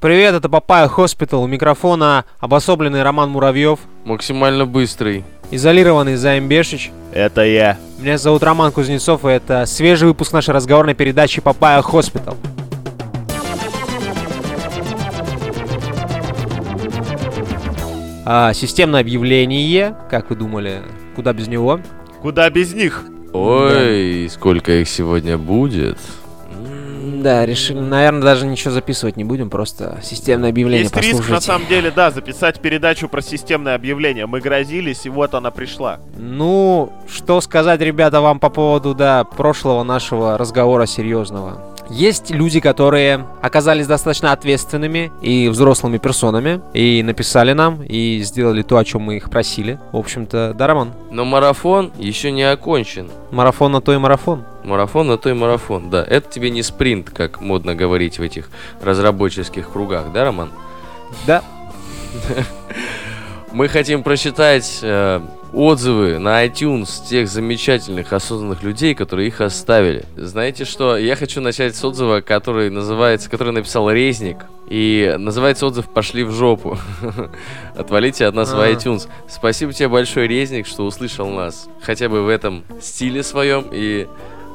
[0.00, 1.42] Привет, это Papaya Hospital.
[1.42, 3.80] У микрофона обособленный Роман Муравьев.
[4.06, 5.24] Максимально быстрый.
[5.50, 6.90] Изолированный Займ Бешич.
[7.12, 7.76] Это я.
[7.98, 12.34] Меня зовут Роман Кузнецов, и это свежий выпуск нашей разговорной передачи Papaya Hospital.
[18.24, 20.80] А, системное объявление, как вы думали,
[21.14, 21.78] куда без него?
[22.22, 23.04] Куда без них?
[23.34, 25.98] Ой, сколько их сегодня будет.
[27.22, 31.32] Да, решили, наверное, даже ничего записывать не будем, просто системное объявление Есть риск, послушайте.
[31.34, 34.26] на самом деле, да, записать передачу про системное объявление.
[34.26, 36.00] Мы грозились, и вот она пришла.
[36.16, 41.62] Ну, что сказать, ребята, вам по поводу, да, прошлого нашего разговора серьезного.
[41.90, 48.76] Есть люди, которые оказались достаточно ответственными и взрослыми персонами, и написали нам, и сделали то,
[48.76, 49.80] о чем мы их просили.
[49.90, 50.92] В общем-то, да, Роман?
[51.10, 53.10] Но марафон еще не окончен.
[53.32, 54.44] Марафон на то и марафон.
[54.62, 56.04] Марафон на то и марафон, да.
[56.04, 60.50] Это тебе не спринт, как модно говорить в этих разработческих кругах, да, Роман?
[61.26, 61.42] Да.
[63.52, 65.20] Мы хотим прочитать э,
[65.52, 70.04] отзывы на iTunes тех замечательных осознанных людей, которые их оставили.
[70.16, 70.96] Знаете что?
[70.96, 74.38] Я хочу начать с отзыва, который называется, который написал Резник.
[74.68, 76.78] И называется отзыв «Пошли в жопу».
[77.76, 78.70] Отвалите от нас в А.
[78.70, 79.08] iTunes.
[79.28, 81.68] Спасибо тебе большое, Резник, что услышал нас.
[81.82, 83.66] Хотя бы в этом стиле своем.
[83.72, 84.06] И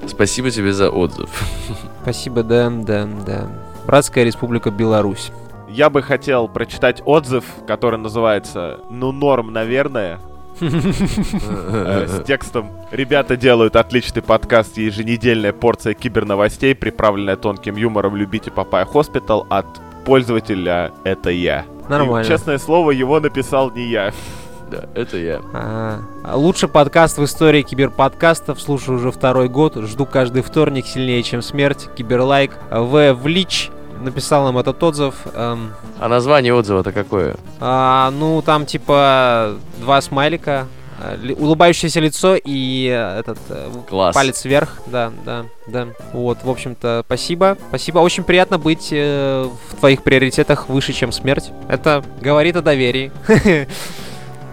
[0.07, 1.29] спасибо тебе за отзыв.
[2.03, 3.47] Спасибо, да, да, да.
[3.85, 5.31] Братская республика Беларусь.
[5.69, 10.19] Я бы хотел прочитать отзыв, который называется «Ну, норм, наверное»,
[10.59, 18.85] с текстом «Ребята делают отличный подкаст и еженедельная порция киберновостей, приправленная тонким юмором «Любите Papaya
[18.85, 19.65] Hospital» от
[20.05, 21.65] пользователя «Это я».
[21.87, 22.27] И, Нормально.
[22.27, 24.13] честное слово, его написал не я.
[24.67, 25.41] Да, это я.
[25.53, 25.99] А,
[26.33, 28.59] лучший подкаст в истории киберподкастов.
[28.59, 29.75] Слушаю уже второй год.
[29.75, 31.87] Жду каждый вторник сильнее, чем смерть.
[31.95, 32.57] Киберлайк.
[32.71, 33.13] В.
[33.13, 33.69] Влич
[34.01, 35.15] написал нам этот отзыв.
[35.33, 37.35] Эм, А название отзыва-то какое?
[37.59, 40.67] а, ну, там типа два смайлика.
[41.01, 44.15] э, улыбающееся лицо и э, этот э, Класс.
[44.15, 44.79] палец вверх.
[44.85, 45.87] Да, да, да.
[46.13, 47.57] Вот, в общем-то, спасибо.
[47.69, 47.99] Спасибо.
[47.99, 51.51] Очень приятно быть э, в твоих приоритетах выше, чем смерть.
[51.67, 53.11] Это говорит о доверии.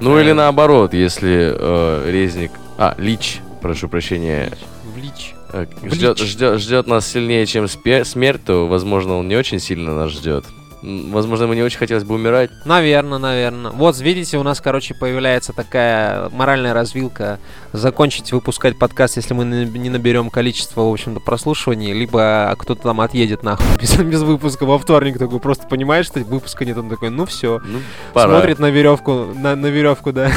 [0.00, 2.50] Ну или наоборот, если э, резник...
[2.76, 4.58] А, лич, прошу прощения, Влич.
[5.52, 10.10] Э, ждет, ждет, ждет нас сильнее, чем смерть, то, возможно, он не очень сильно нас
[10.10, 10.44] ждет.
[10.82, 12.50] Возможно, ему не очень хотелось бы умирать.
[12.64, 13.70] Наверное, наверное.
[13.70, 17.38] Вот, видите, у нас, короче, появляется такая моральная развилка.
[17.72, 23.44] Закончить выпускать подкаст, если мы не наберем количество, в общем-то, прослушиваний, либо кто-то там отъедет
[23.44, 27.26] нахуй без, без выпуска во вторник такой, просто понимаешь, что выпуска нет, он такой, ну
[27.26, 27.60] все.
[27.64, 27.78] Ну,
[28.12, 28.32] пора.
[28.32, 30.32] Смотрит на веревку, на, на веревку, да.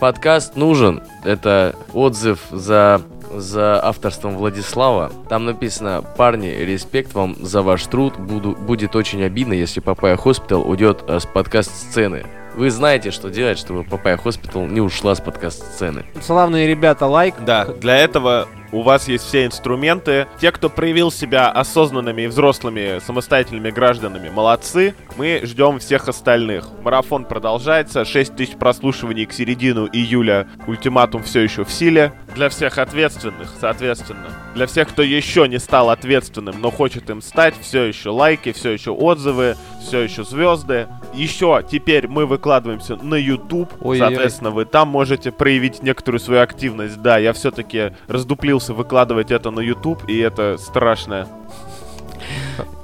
[0.00, 1.02] Подкаст нужен.
[1.24, 3.02] Это отзыв за,
[3.40, 5.10] за авторством Владислава.
[5.28, 8.16] Там написано, парни, респект вам за ваш труд.
[8.18, 12.24] Буду, будет очень обидно, если Papaya Hospital уйдет э, с подкаст-сцены.
[12.54, 16.04] Вы знаете, что делать, чтобы Papaya Hospital не ушла с подкаст-сцены.
[16.22, 17.34] Славные ребята, лайк.
[17.44, 20.26] Да, для этого у вас есть все инструменты.
[20.40, 24.94] Те, кто проявил себя осознанными и взрослыми самостоятельными гражданами, молодцы.
[25.16, 26.66] Мы ждем всех остальных.
[26.82, 28.04] Марафон продолжается.
[28.04, 30.48] 6 тысяч прослушиваний к середину июля.
[30.66, 32.12] Ультиматум все еще в силе.
[32.34, 34.26] Для всех ответственных, соответственно.
[34.54, 38.70] Для всех, кто еще не стал ответственным, но хочет им стать, все еще лайки, все
[38.70, 40.88] еще отзывы, все еще звезды.
[41.12, 43.72] Еще теперь мы выкладываемся на YouTube.
[43.80, 43.98] Ой-ой-ой.
[43.98, 47.00] Соответственно, вы там можете проявить некоторую свою активность.
[47.00, 51.28] Да, я все-таки раздуплился выкладывать это на YouTube, и это страшно.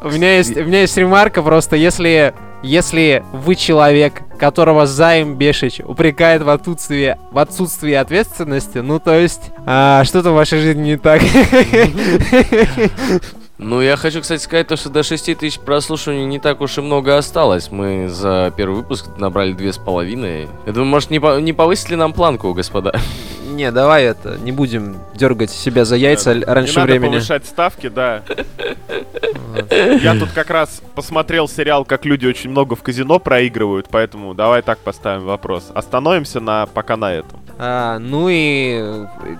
[0.02, 5.80] У меня есть, у меня есть ремарка просто, если, если вы человек, которого Займ Бешич
[5.80, 10.96] упрекает в отсутствии, в отсутствии ответственности, ну то есть а, что-то в вашей жизни не
[10.96, 11.22] так.
[13.62, 16.80] Ну, я хочу, кстати, сказать, то, что до 6 тысяч прослушиваний не так уж и
[16.80, 17.70] много осталось.
[17.70, 20.48] Мы за первый выпуск набрали две с половиной.
[20.64, 22.98] Я думаю, может, не, по- не повысить ли нам планку, господа?
[23.60, 27.10] Не, давай это, не будем дергать себя за яйца л- раньше не надо времени.
[27.10, 28.22] повышать ставки, да.
[30.00, 34.62] Я тут как раз посмотрел сериал, как люди очень много в казино проигрывают, поэтому давай
[34.62, 35.70] так поставим вопрос.
[35.74, 37.38] Остановимся на пока на этом.
[37.62, 38.82] А, ну и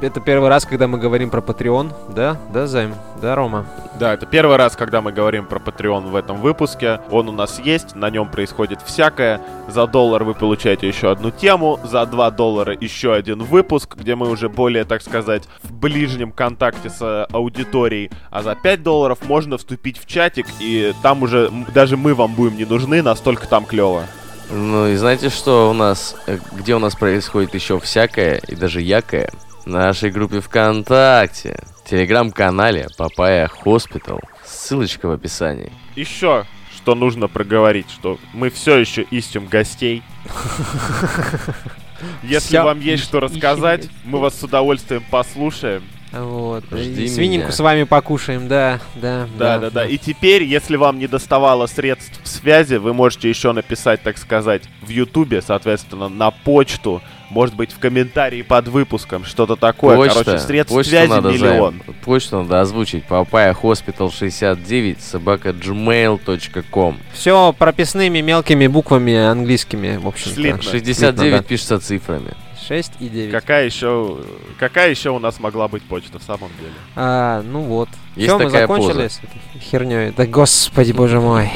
[0.03, 2.37] это первый раз, когда мы говорим про Patreon, да?
[2.53, 2.95] Да, Займ?
[3.23, 3.65] Да, Рома?
[3.99, 7.01] Да, это первый раз, когда мы говорим про Patreon в этом выпуске.
[7.11, 9.41] Он у нас есть, на нем происходит всякое.
[9.69, 14.29] За доллар вы получаете еще одну тему, за 2 доллара еще один выпуск, где мы
[14.29, 18.11] уже более, так сказать, в ближнем контакте с аудиторией.
[18.31, 22.59] А за 5 долларов можно вступить в чатик, и там уже даже мы вам будем
[22.59, 24.03] не нужны, настолько там клево.
[24.53, 28.81] Ну и знаете, что у нас, э, где у нас происходит еще всякое и даже
[28.81, 29.31] якое?
[29.65, 34.21] В нашей группе ВКонтакте, телеграм-канале Papaya Hospital.
[34.45, 35.73] Ссылочка в описании.
[35.95, 36.45] Еще
[36.83, 40.03] что нужно проговорить, что мы все еще ищем гостей.
[42.23, 45.83] Если вам есть что рассказать, мы вас с удовольствием послушаем.
[46.13, 46.65] Вот.
[46.73, 47.53] Жди И свининку меня.
[47.53, 49.29] с вами покушаем, да, да.
[49.39, 49.87] Да, да, да.
[49.87, 54.89] И теперь, если вам не доставало средств связи, вы можете еще написать, так сказать, в
[54.89, 59.95] Ютубе, соответственно, на почту, может быть, в комментарии под выпуском, что-то такое.
[59.97, 60.25] Почта.
[60.25, 61.75] Короче, средств Почту связи надо миллион.
[61.87, 63.05] займ- Почту надо озвучить.
[63.05, 66.99] Папая Hospital 69 собака gmail.com.
[67.13, 70.35] Все прописными мелкими буквами английскими, в общем-то.
[70.35, 70.63] Слитно.
[70.63, 71.43] 69 да.
[71.45, 72.33] пишется цифрами.
[72.67, 73.33] 6 и 9.
[73.33, 74.19] Какая еще,
[74.59, 76.73] какая еще у нас могла быть почта в самом деле?
[76.97, 77.89] А, ну вот.
[78.17, 79.09] Есть Все, мы закончили поза.
[79.09, 80.13] с этой херней.
[80.17, 81.51] Да господи, боже мой.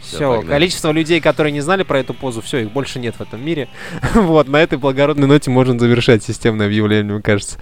[0.00, 0.48] Все, погнали.
[0.48, 3.68] количество людей, которые не знали про эту позу, все, их больше нет в этом мире.
[4.14, 7.58] вот, на этой благородной ноте можно завершать системное объявление, мне кажется.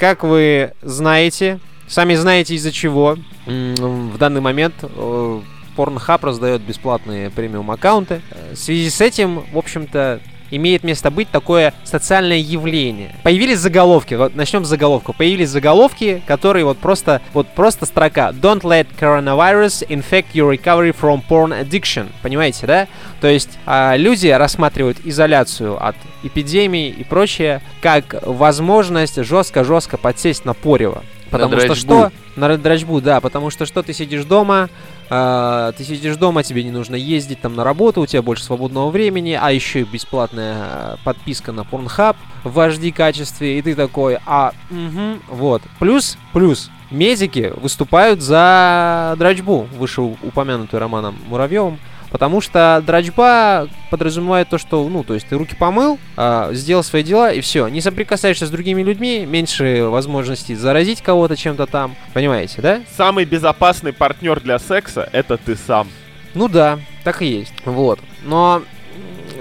[0.00, 5.40] Как вы знаете, сами знаете из-за чего, в данный момент э,
[5.76, 8.22] Pornhub раздает бесплатные премиум аккаунты.
[8.30, 13.14] Э, В связи с этим, в общем-то, имеет место быть такое социальное явление.
[13.22, 15.12] Появились заголовки, вот начнем с заголовка.
[15.12, 21.22] Появились заголовки, которые вот просто, вот просто строка Don't let coronavirus infect your recovery from
[21.28, 22.08] porn addiction.
[22.22, 22.88] Понимаете, да?
[23.20, 30.54] То есть а, люди рассматривают изоляцию от эпидемии и прочее как возможность жестко-жестко подсесть на
[30.54, 31.02] порево.
[31.30, 31.94] Потому что дрочбу.
[31.94, 32.12] что?
[32.36, 34.68] На дрочбу, да, потому что что ты сидишь дома,
[35.10, 38.90] а, ты сидишь дома, тебе не нужно ездить там на работу, у тебя больше свободного
[38.90, 44.18] времени, а еще и бесплатная а, подписка на Pornhub в HD качестве, и ты такой,
[44.24, 45.62] а, мгм, вот.
[45.80, 51.80] Плюс, плюс, медики выступают за дрочбу, вышеупомянутую Романом Муравьевым,
[52.10, 57.02] Потому что дрочба подразумевает то, что, ну, то есть ты руки помыл, а, сделал свои
[57.02, 57.68] дела и все.
[57.68, 61.94] Не соприкасаешься с другими людьми, меньше возможностей заразить кого-то чем-то там.
[62.12, 62.80] Понимаете, да?
[62.96, 65.88] Самый безопасный партнер для секса— это ты сам.
[66.34, 67.54] Ну да, так и есть.
[67.64, 68.00] Вот.
[68.24, 68.62] Но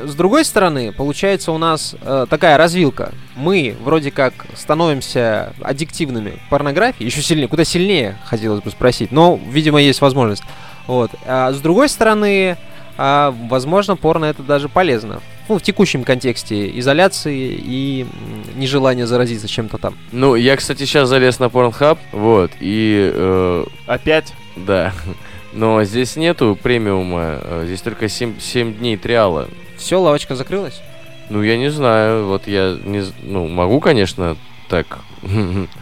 [0.04, 3.12] с другой стороны, получается у нас э, такая развилка.
[3.36, 9.12] Мы вроде как становимся аддиктивными к порнографии, еще сильнее, куда сильнее, хотелось бы спросить.
[9.12, 10.44] Но, видимо, есть возможность.
[10.90, 11.12] Вот.
[11.28, 12.58] А с другой стороны,
[12.98, 15.22] а, возможно, порно это даже полезно.
[15.48, 18.08] Ну, в текущем контексте изоляции и
[18.56, 19.96] нежелания заразиться чем-то там.
[20.12, 24.34] Ну, я, кстати, сейчас залез на Pornhub, вот, и, э, Опять?
[24.56, 24.92] да,
[25.54, 29.48] но здесь нету премиума, э, здесь только 7, 7 дней триала.
[29.78, 30.82] Все, лавочка закрылась?
[31.30, 34.38] Ну, я не знаю, вот я не, ну, могу, конечно,
[34.70, 34.98] так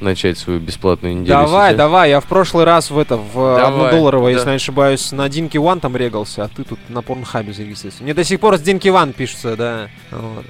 [0.00, 1.78] начать свою бесплатную неделю Давай, сейчас.
[1.78, 4.36] давай, я в прошлый раз в это, в Давай, одну долларовое, да.
[4.36, 8.02] если я не ошибаюсь, на Динки Ван там регался, а ты тут на порнхабе зарегистрировался.
[8.04, 9.88] Мне до сих пор с Динки Ван пишется, да.
[10.10, 10.44] Вот.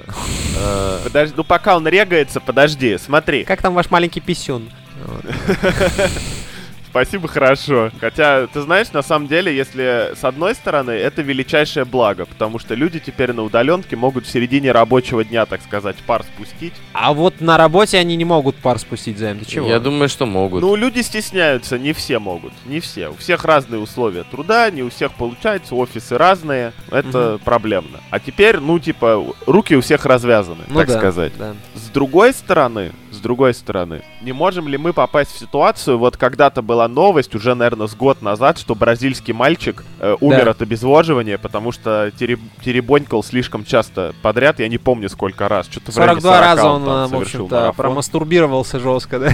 [0.58, 3.44] Э, Подожди, ну пока он регается, подожди, смотри.
[3.44, 4.68] Как там ваш маленький писюн?
[6.90, 7.90] Спасибо, хорошо.
[8.00, 12.74] Хотя, ты знаешь, на самом деле, если с одной стороны, это величайшее благо, потому что
[12.74, 16.72] люди теперь на удаленке могут в середине рабочего дня, так сказать, пар спустить.
[16.92, 19.68] А вот на работе они не могут пар спустить, Займ, ты чего?
[19.68, 20.62] Я думаю, что могут.
[20.62, 23.08] Ну, люди стесняются, не все могут, не все.
[23.08, 28.00] У всех разные условия труда, не у всех получается, офисы разные, это проблемно.
[28.10, 31.32] А теперь, ну, типа, руки у всех развязаны, Ну так да, сказать.
[31.38, 31.54] да.
[31.74, 36.62] С другой стороны, с другой стороны, не можем ли мы попасть в ситуацию, вот когда-то
[36.62, 40.50] была новость, уже, наверное, с год назад, что бразильский мальчик э, умер Да.
[40.52, 45.90] от обезвоживания, потому что тереб- теребонькал слишком часто подряд, я не помню сколько раз, что-то
[45.90, 49.30] 42 раза он, э, в общем-то, промастурбировался жестко, да.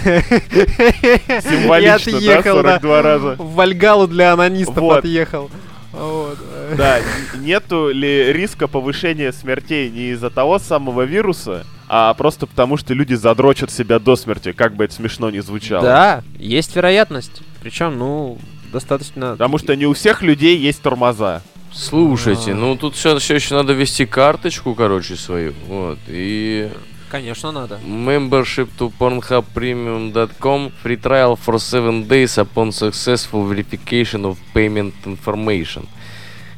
[1.40, 3.34] Символично, да, отъехал, 42 раза.
[3.38, 4.98] В Вальгалу для анонистов Вот.
[4.98, 5.50] отъехал.
[5.96, 6.38] Вот.
[6.76, 7.00] Да,
[7.38, 13.14] нету ли риска повышения смертей не из-за того самого вируса, а просто потому, что люди
[13.14, 15.82] задрочат себя до смерти, как бы это смешно ни звучало.
[15.82, 17.42] Да, есть вероятность.
[17.62, 18.38] Причем, ну,
[18.72, 19.32] достаточно...
[19.32, 21.42] Потому что не у всех людей есть тормоза.
[21.72, 22.54] Слушайте, А.
[22.54, 25.54] ну тут все, еще надо ввести карточку, короче, свою.
[25.66, 25.98] Вот.
[26.06, 26.70] И
[27.14, 27.78] Конечно, надо.
[27.86, 35.86] membership to pornhubpremium.com free trial for 7 days upon successful verification of payment information.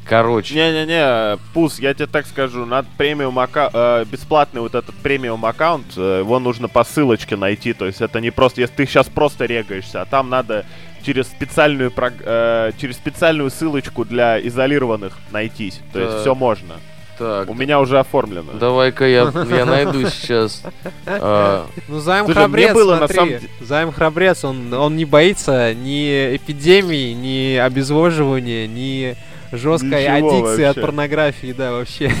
[0.03, 5.85] Короче, Не-не-не, Пус, я тебе так скажу, надо премиум аккаунт, бесплатный вот этот премиум аккаунт,
[5.95, 9.45] э, его нужно по ссылочке найти, то есть это не просто, если ты сейчас просто
[9.45, 10.65] регаешься, а там надо
[11.05, 16.21] через специальную, прог- э, через специальную ссылочку для изолированных найтись, то есть Так.
[16.21, 16.75] все можно.
[17.17, 18.53] Так, У меня уже оформлено.
[18.53, 20.63] давай-ка я, я найду сейчас.
[21.05, 23.15] а, Ну, Займ Слушай, храбрец, было на смотри.
[23.15, 29.15] самом де- Займ храбрец, он, он не боится ни эпидемии, ни обезвоживания, ни
[29.53, 30.81] жесткой Ничего аддикции от вообще.
[30.81, 32.11] порнографии, да, вообще.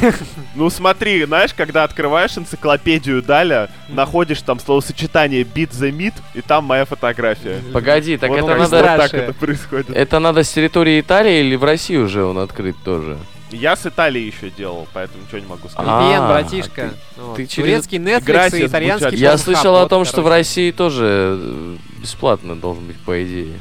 [0.55, 6.63] Ну смотри, знаешь, когда открываешь энциклопедию Даля, находишь там словосочетание beat the meat, и там
[6.63, 7.59] моя фотография.
[7.73, 8.69] Погоди, так Вот это надо...
[8.81, 9.17] так Страшно.
[9.17, 9.89] это происходит.
[9.89, 13.17] Это надо с территории Италии или в России уже он открыт тоже?
[13.51, 15.89] Я с Италии еще делал, поэтому ничего не могу сказать.
[15.89, 16.93] А, VPN, братишка.
[17.15, 17.35] ты- Вот.
[17.37, 19.17] ты через Турецкий Netflix и итальянский.
[19.17, 20.27] Я слышал о том, что в.
[20.27, 23.59] России тоже э, бесплатно должен быть, по идее.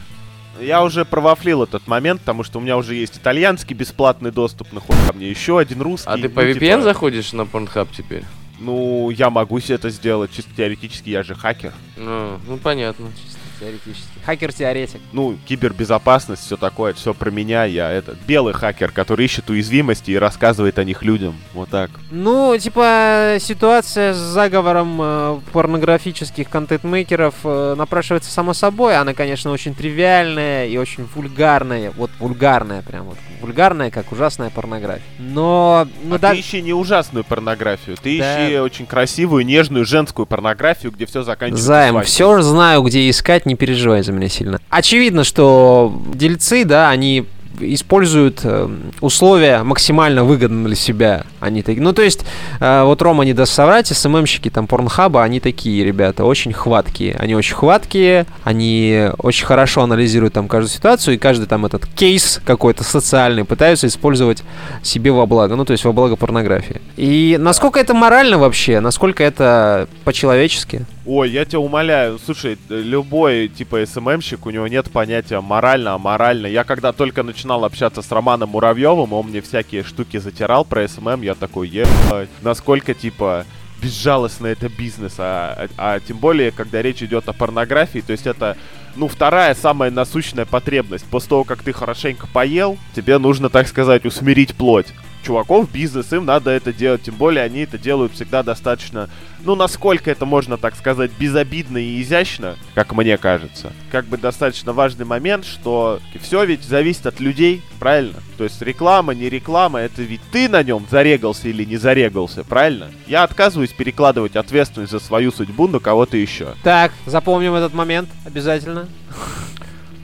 [0.60, 4.96] Я уже провафлил этот момент, потому что у меня уже есть итальянский бесплатный доступ, нахуй
[5.06, 6.08] ко мне еще один русский.
[6.08, 8.24] А ты ну, по VPN типа, заходишь на Pornhub теперь?
[8.58, 11.72] Ну, я могу себе это сделать, чисто теоретически, я же хакер.
[11.96, 13.08] Ну, ну понятно.
[13.22, 14.08] Чисто теоретически.
[14.24, 15.00] Хакер-теоретик.
[15.12, 20.16] Ну, кибербезопасность, все такое, все про меня, я этот белый хакер, который ищет уязвимости и
[20.16, 21.36] рассказывает о них людям.
[21.54, 21.90] Вот так.
[22.10, 28.96] Ну, типа, ситуация с заговором э, порнографических контент-мейкеров э, напрашивается само собой.
[28.96, 31.92] Она, конечно, очень тривиальная и очень вульгарная.
[31.96, 33.16] Вот вульгарная прям вот.
[33.40, 35.02] Вульгарная, как ужасная порнография.
[35.18, 38.48] Но, ну а да, ты ищи не ужасную порнографию, ты Да.
[38.48, 41.66] ищи очень красивую, нежную женскую порнографию, где все заканчивается.
[41.66, 44.60] Займ, все знаю, где искать, не переживай за меня сильно.
[44.68, 47.26] Очевидно, что дельцы, да, они
[47.60, 48.68] используют э,
[49.00, 51.24] условия максимально выгодно для себя.
[51.40, 52.24] Они такие, ну то есть,
[52.60, 57.16] э, вот Рома не даст соврать, СММщики там порнхаба, они такие ребята, очень хваткие.
[57.18, 62.40] Они очень хваткие, они очень хорошо анализируют там каждую ситуацию, и каждый там этот кейс
[62.44, 64.42] какой-то социальный пытаются использовать
[64.82, 66.80] себе во благо, ну то есть во благо порнографии.
[66.96, 70.84] И насколько это морально вообще, насколько это по-человечески?
[71.08, 76.48] Ой, я тебя умоляю, слушай, любой типа СММщик, у него нет понятия морально, аморально.
[76.48, 81.22] Я когда только начинал общаться с Романом Муравьевым, он мне всякие штуки затирал про СММ,
[81.22, 83.46] я такой, ебать, насколько типа
[83.80, 88.26] безжалостно это бизнес, а, а- а тем более, когда речь идет о порнографии, то есть
[88.26, 88.56] это,
[88.96, 91.04] ну, вторая самая насущная потребность.
[91.04, 94.88] После того, как ты хорошенько поел, тебе нужно, так сказать, усмирить плоть.
[95.26, 100.08] Чуваков бизнес, им надо это делать, тем более они это делают всегда достаточно, ну, насколько
[100.08, 103.72] это можно, так сказать, безобидно и изящно, как мне кажется.
[103.90, 108.20] Как бы достаточно важный момент, что все ведь зависит от людей, правильно?
[108.38, 112.92] То есть реклама, не реклама, это ведь ты на нем зарегался или не зарегался, правильно?
[113.08, 116.54] Я отказываюсь перекладывать ответственность за свою судьбу на кого-то еще.
[116.62, 118.86] Так, запомним этот момент обязательно.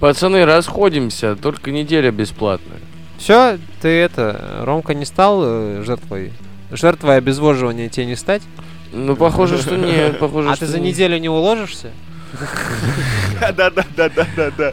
[0.00, 2.80] Пацаны, расходимся, только неделя бесплатная.
[3.22, 6.32] Все, ты это, Ромка не стал э, жертвой?
[6.72, 8.42] Жертвой обезвоживания тебе не стать?
[8.92, 10.92] Ну, похоже, что нет, похоже, А что ты за нет.
[10.92, 11.92] неделю не уложишься?
[13.56, 14.72] Да-да-да-да-да-да.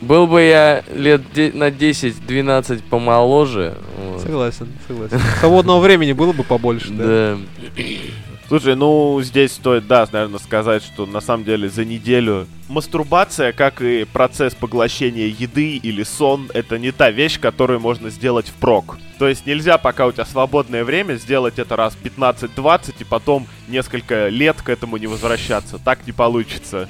[0.00, 1.20] Был бы я лет
[1.52, 3.76] на 10-12 помоложе.
[4.22, 5.20] Согласен, согласен.
[5.40, 7.04] Свободного времени было бы побольше, да?
[7.04, 7.82] Да.
[8.48, 13.82] Слушай, ну здесь стоит, да, наверное, сказать, что на самом деле за неделю мастурбация, как
[13.82, 18.98] и процесс поглощения еды или сон, это не та вещь, которую можно сделать впрок.
[19.18, 24.28] То есть нельзя, пока у тебя свободное время, сделать это раз 15-20 и потом несколько
[24.28, 25.80] лет к этому не возвращаться.
[25.84, 26.88] Так не получится.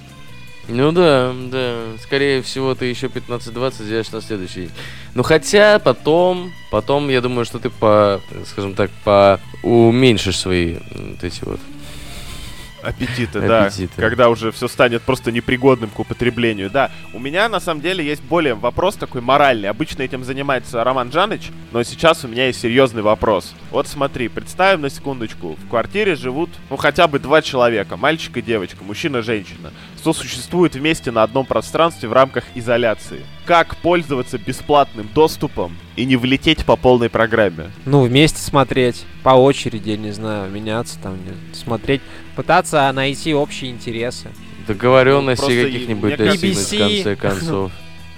[0.69, 1.83] Ну да, да.
[2.03, 4.71] Скорее всего, ты еще 15-20 сделаешь на следующий день.
[5.15, 11.23] Ну хотя потом, потом, я думаю, что ты по, скажем так, по уменьшишь свои вот
[11.23, 11.61] эти вот.
[12.87, 13.65] Аппетиты, да.
[13.65, 14.01] Аппетиты.
[14.01, 16.71] Когда уже все станет просто непригодным к употреблению.
[16.71, 19.69] Да, у меня на самом деле есть более вопрос такой моральный.
[19.69, 23.55] Обычно этим занимается Роман Джаныч, но сейчас у меня есть серьезный вопрос.
[23.71, 28.43] Вот смотри, представим на секундочку, в квартире живут, ну, хотя бы два человека, мальчик и
[28.43, 29.73] девочка, мужчина и женщина,
[30.13, 33.25] существуют вместе на одном пространстве в рамках изоляции.
[33.45, 37.71] Как пользоваться бесплатным доступом и не влететь по полной программе?
[37.85, 41.19] Ну, вместе смотреть, по очереди, я не знаю, меняться там,
[41.53, 42.03] смотреть,
[42.37, 44.29] пытаться найти общие интересы.
[44.69, 46.79] Договоренности Ну, каких-нибудь кажется- достигнуть в BBC.
[46.79, 47.73] конце концов.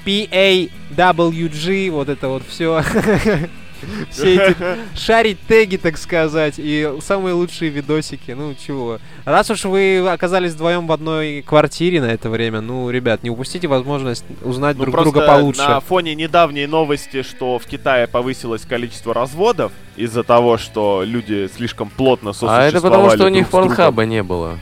[0.04, 2.82] PAWG, вот это вот все.
[4.10, 4.56] Все эти
[4.96, 8.98] шарить теги, так сказать, и самые лучшие видосики, ну чего.
[9.24, 13.68] Раз уж вы оказались вдвоем в одной квартире на это время, ну, ребят, не упустите
[13.68, 15.62] возможность узнать Ну, друг друга получше.
[15.62, 21.90] на фоне недавней новости, что в Китае повысилось количество разводов из-за того, что люди слишком
[21.90, 24.58] плотно А сосуществовали это потому, что у них порнхаба не было.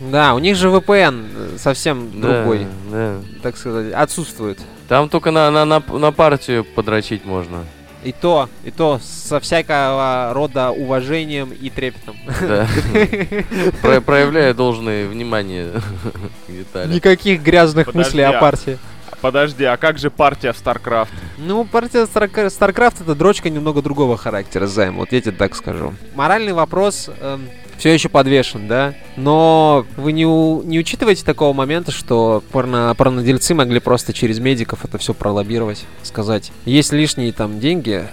[0.00, 3.16] Да, у них же VPN э, совсем Да, другой, да.
[3.42, 4.58] так сказать, отсутствует.
[4.88, 7.64] Там только на, на, на, на партию подрочить можно.
[8.04, 12.16] И то, и то со всякого рода уважением и трепетом.
[12.42, 12.68] Да.
[13.82, 15.70] Про- Проявляя должное внимание
[16.46, 16.90] к деталям.
[16.90, 18.78] Никаких грязных Подожди, мыслей о а- партии.
[19.22, 21.08] Подожди, а как же партия в StarCraft?
[21.38, 25.94] Ну, партия StarCraft это дрочка немного другого характера, Займ, вот я тебе так скажу.
[26.14, 28.94] Моральный вопрос, эм, все еще подвешен, да?
[29.16, 34.84] Но вы не, у- не учитываете такого момента, что порно, порнодельцы могли просто через медиков
[34.84, 38.06] это все пролоббировать, сказать, есть лишние там деньги,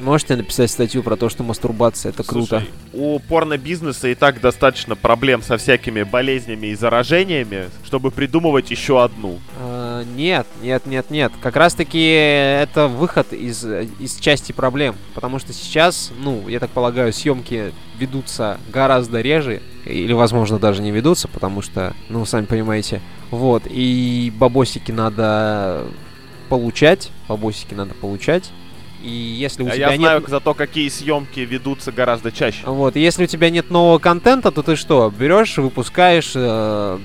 [0.00, 2.60] можете написать статью про то, что мастурбация это круто.
[2.60, 9.02] Слушай, у порно-бизнеса и так достаточно проблем со всякими болезнями и заражениями, чтобы придумывать еще
[9.02, 9.38] одну.
[10.04, 11.32] Нет, нет, нет, нет.
[11.40, 14.96] Как раз таки это выход из, из части проблем.
[15.14, 19.62] Потому что сейчас, ну, я так полагаю, съемки ведутся гораздо реже.
[19.84, 23.00] Или, возможно, даже не ведутся, потому что, ну, сами понимаете.
[23.30, 23.64] Вот.
[23.68, 25.84] И бабосики надо
[26.48, 27.10] получать.
[27.28, 28.50] Бабосики надо получать.
[29.02, 30.00] И если у А тебя я нет...
[30.00, 32.64] знаю зато, какие съемки ведутся гораздо чаще.
[32.64, 36.98] Вот, если у тебя нет нового контента, то ты что, берешь, выпускаешь э,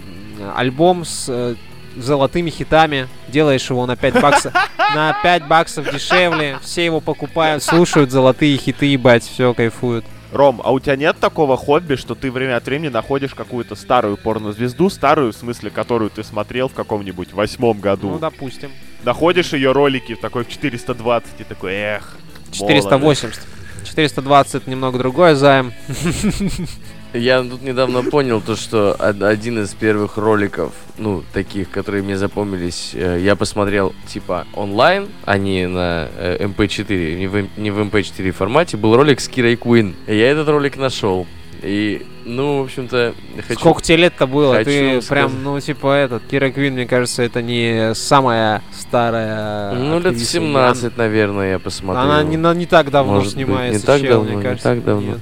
[0.55, 1.55] альбом с э,
[1.97, 4.53] золотыми хитами, делаешь его на 5 баксов,
[4.95, 10.05] на 5 баксов дешевле, все его покупают, слушают золотые хиты, ебать, все, кайфуют.
[10.33, 14.17] Ром, а у тебя нет такого хобби, что ты время от времени находишь какую-то старую
[14.17, 18.71] порнозвезду, старую, в смысле, которую ты смотрел в каком-нибудь восьмом году, Ну, допустим.
[19.03, 22.17] находишь ее ролики в такой в 420 и такой, эх,
[22.51, 23.39] 480.
[23.85, 25.71] 420 немного другой займ.
[27.17, 32.17] Я тут недавно понял то, что од- один из первых роликов, ну, таких, которые мне
[32.17, 37.79] запомнились, э, я посмотрел, типа, онлайн, а не на э, MP4, не в, не в
[37.79, 39.95] MP4 формате, был ролик с Кирой Куин.
[40.07, 41.25] Я этот ролик нашел.
[41.62, 43.13] И, ну, в общем-то,
[43.48, 43.60] хочу...
[43.60, 44.53] Сколько тебе лет-то было?
[44.55, 49.74] хочу Ты сказать- прям, ну, типа этот, Кира Квин, мне кажется, это не самая старая
[49.74, 50.31] Ну, лет актриса.
[50.34, 52.03] 17, наверное, я посмотрел.
[52.05, 54.43] Она не, на- не так давно Может быть, снимается, не так чел, давно, мне не
[54.43, 54.63] кажется.
[54.69, 55.07] так давно.
[55.12, 55.19] Нет.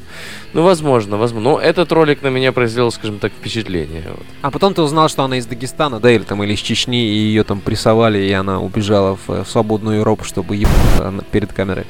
[0.54, 1.50] Ну, возможно, возможно.
[1.52, 4.04] Но этот ролик на меня произвел, скажем так, впечатление.
[4.10, 4.26] вот.
[4.42, 7.16] А потом ты узнал, что она из Дагестана, да, или там, или из Чечни, и
[7.18, 11.86] ее там прессовали, и она убежала в, э, в свободную Европу, чтобы ебаться перед камерой.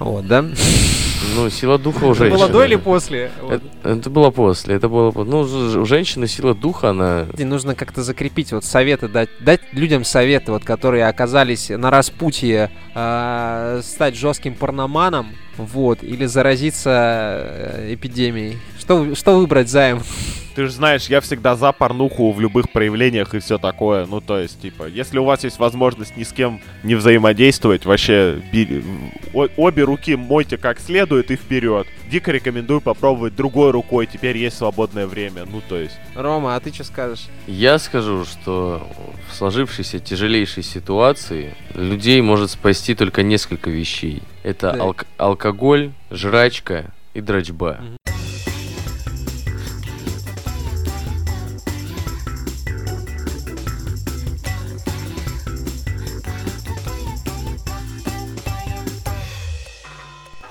[0.00, 0.44] Вот, да?
[1.36, 2.38] Ну, сила духа у Это женщины.
[2.38, 3.30] было до или после?
[3.48, 5.12] Это, это было после, это было...
[5.12, 7.26] Ну, у женщины сила духа, она...
[7.36, 12.70] И Нужно как-то закрепить вот советы, дать, дать людям советы, вот, которые оказались на распутье
[12.94, 15.28] э, стать жестким порноманом,
[15.58, 18.58] вот, или заразиться э, эпидемией.
[18.78, 20.00] Что, что выбрать, Займ?
[20.60, 24.04] Ты же знаешь, я всегда за порнуху в любых проявлениях и все такое.
[24.04, 28.42] Ну, то есть, типа, если у вас есть возможность ни с кем не взаимодействовать, вообще
[28.52, 28.84] би-
[29.32, 31.86] о- обе руки мойте как следует и вперед.
[32.10, 35.46] Дико рекомендую попробовать другой рукой, теперь есть свободное время.
[35.50, 35.96] Ну, то есть.
[36.14, 37.28] Рома, а ты что скажешь?
[37.46, 38.86] Я скажу, что
[39.30, 44.22] в сложившейся тяжелейшей ситуации людей может спасти только несколько вещей.
[44.42, 44.80] Это Так.
[44.82, 47.78] алк- алкоголь, жрачка и дрочба.
[47.80, 47.96] Мгм.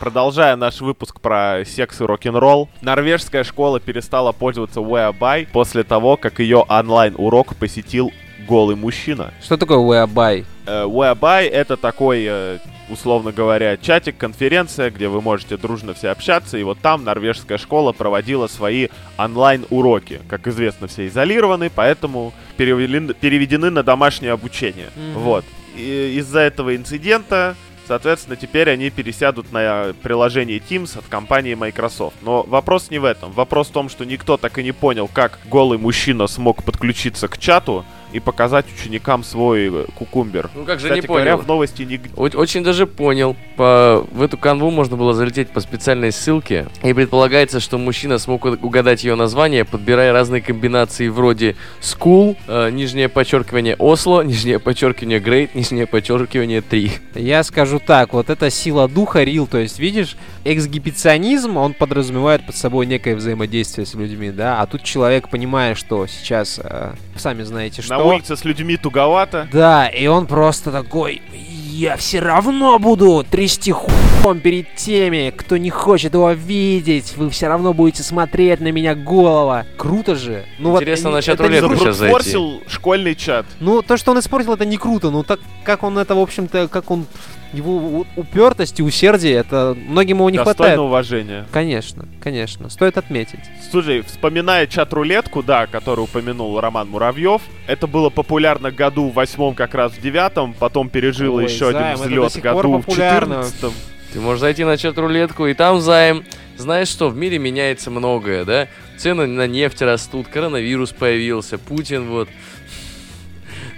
[0.09, 6.39] Продолжая наш выпуск про секс и рок-н-ролл, норвежская школа перестала пользоваться Weaby после того, как
[6.39, 8.11] ее онлайн-урок посетил
[8.47, 9.31] голый мужчина.
[9.39, 10.45] Что такое Weaby?
[10.65, 12.57] Э, Weaby— это такой, э,
[12.89, 17.91] условно говоря, чатик, конференция, где вы можете дружно все общаться, и вот там норвежская школа
[17.91, 20.21] проводила свои онлайн-уроки.
[20.27, 24.87] Как известно, все изолированы, поэтому перевели- переведены на домашнее обучение.
[24.95, 25.19] Мгм.
[25.19, 25.45] Вот.
[25.77, 27.55] И из-за этого инцидента
[27.89, 32.17] Соответственно, теперь они пересядут на приложение Teams от компании Microsoft.
[32.21, 33.32] Но вопрос не в этом.
[33.32, 37.39] Вопрос в том, что никто так и не понял, как голый мужчина смог подключиться к
[37.39, 40.49] чату и показать ученикам свой э, кукумбер.
[40.55, 41.43] Ну как же Кстати не говоря, понял?
[41.43, 42.01] в новости не...
[42.15, 43.35] О- Очень даже понял.
[43.55, 44.05] По...
[44.11, 46.67] В эту канву можно было залететь по специальной ссылке.
[46.83, 53.09] И предполагается, что мужчина смог угадать ее название, подбирая разные комбинации вроде School, э, нижнее
[53.09, 56.91] подчеркивание Осло, нижнее подчеркивание Great, нижнее подчеркивание 3.
[57.15, 62.55] Я скажу так, вот эта сила духа, рил, то есть, видишь, эксгибиционизм, он подразумевает под
[62.55, 67.81] собой некое взаимодействие с людьми, да, а тут человек, понимая, что сейчас, э, сами знаете,
[67.81, 67.98] что...
[67.99, 69.49] На улице с людьми туговато.
[69.51, 75.69] Да, и он просто такой, я все равно буду трясти хуем перед теми, кто не
[75.69, 79.65] хочет его видеть, вы все равно будете смотреть на меня голова.
[79.77, 80.45] Круто же.
[80.59, 82.13] Ну Интересно, вот, на чат это не рулетку сейчас зайти.
[82.13, 83.45] Забрутфорсил школьный чат.
[83.59, 85.09] Ну, то, что он испортил, это не круто.
[85.09, 87.05] Ну, так как он это, в общем-то, как он...
[87.51, 90.79] Его упертость и усердие, это многим его не Достойно хватает.
[90.79, 91.47] уважения.
[91.51, 93.39] Конечно, конечно, стоит отметить.
[93.71, 99.73] Слушай, вспоминая чат-рулетку, да, который упомянул Роман Муравьев, это было популярно году в восьмом, как
[99.73, 103.73] раз в девятом, потом пережило Ой, еще Займ, один взлет году в четырнадцатом.
[104.13, 106.25] Ты можешь зайти на чат-рулетку, и там займ.
[106.57, 108.67] Знаешь что, в мире меняется многое, да?
[108.97, 112.27] Цены на нефть растут, коронавирус появился, Путин вот.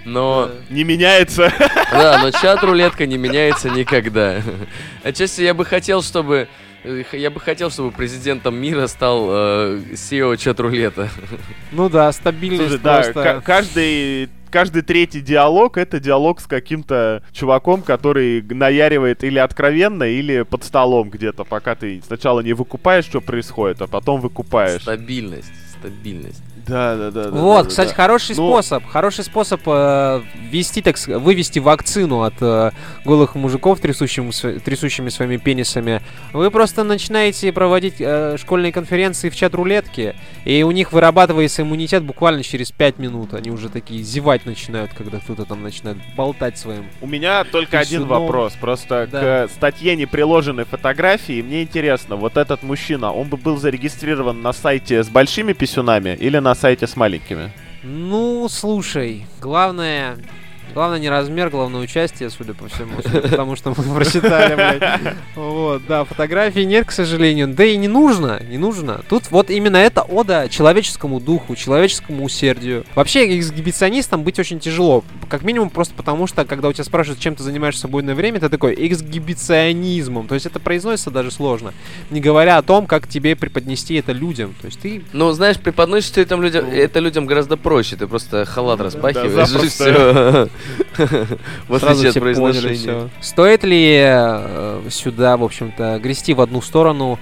[0.04, 1.52] Но, Не меняется.
[1.92, 4.42] да, но чат-рулетка не меняется никогда.
[5.02, 6.48] Отчасти я бы хотел, чтобы
[6.84, 11.08] э, я бы хотел, чтобы президентом мира стал э, SEO чат-рулета.
[11.70, 13.22] Ну да, стабильность Слушай, да, просто.
[13.22, 20.42] ка- каждый каждый третий диалог это диалог с каким-то чуваком, который наяривает или откровенно, или
[20.42, 24.82] под столом где-то, пока ты сначала не выкупаешь, что происходит, а потом выкупаешь.
[24.82, 26.42] Стабильность, стабильность.
[26.66, 27.30] Да, да, да.
[27.30, 27.94] Вот, да, кстати, да.
[27.94, 28.86] хороший Ну- способ.
[28.86, 32.70] Хороший способ э, ввести, так вывести вакцину от э,
[33.04, 36.02] голых мужиков, трясущим трясущими своими пенисами.
[36.32, 42.42] Вы просто начинаете проводить э, школьные конференции в чат-рулетке, и у них вырабатывается иммунитет буквально
[42.42, 43.34] через 5 минут.
[43.34, 46.84] Они уже такие зевать начинают, когда кто-то там начинает болтать своим.
[47.00, 48.08] У меня только один Писюном.
[48.22, 48.52] вопрос.
[48.60, 49.46] Просто Да.
[49.46, 51.42] к статье не приложены фотографии.
[51.42, 56.38] Мне интересно, вот этот мужчина, он бы был зарегистрирован на сайте с большими писюнами или
[56.38, 57.52] на сайте с маленькими?
[57.82, 60.16] Ну, слушай, главное...
[60.74, 65.14] Главное не размер, главное участие, судя по всему, судя по тому, что мы прочитали, блядь.
[65.34, 67.48] Вот, да, фотографий нет, к сожалению.
[67.48, 69.02] Да и не нужно, не нужно.
[69.08, 72.84] Тут вот именно это ода человеческому духу, человеческому усердию.
[72.94, 75.04] Вообще, эксгибиционистом быть очень тяжело.
[75.28, 78.40] Как минимум просто потому, что, когда у тебя спрашивают, чем ты занимаешься в свободное время,
[78.40, 80.26] ты такой эксгибиционизмом.
[80.26, 81.72] То есть это произносится даже сложно.
[82.10, 84.54] Не говоря о том, как тебе преподнести это людям.
[84.60, 87.96] То есть ты Ну, знаешь, преподносишь ты этим людям, это людям гораздо проще.
[87.96, 90.48] Ты просто халат распахиваешь и все.
[91.68, 93.08] Вот Сразу все поняли всё.
[93.20, 97.18] Стоит ли э, сюда, в общем-то, грести в одну сторону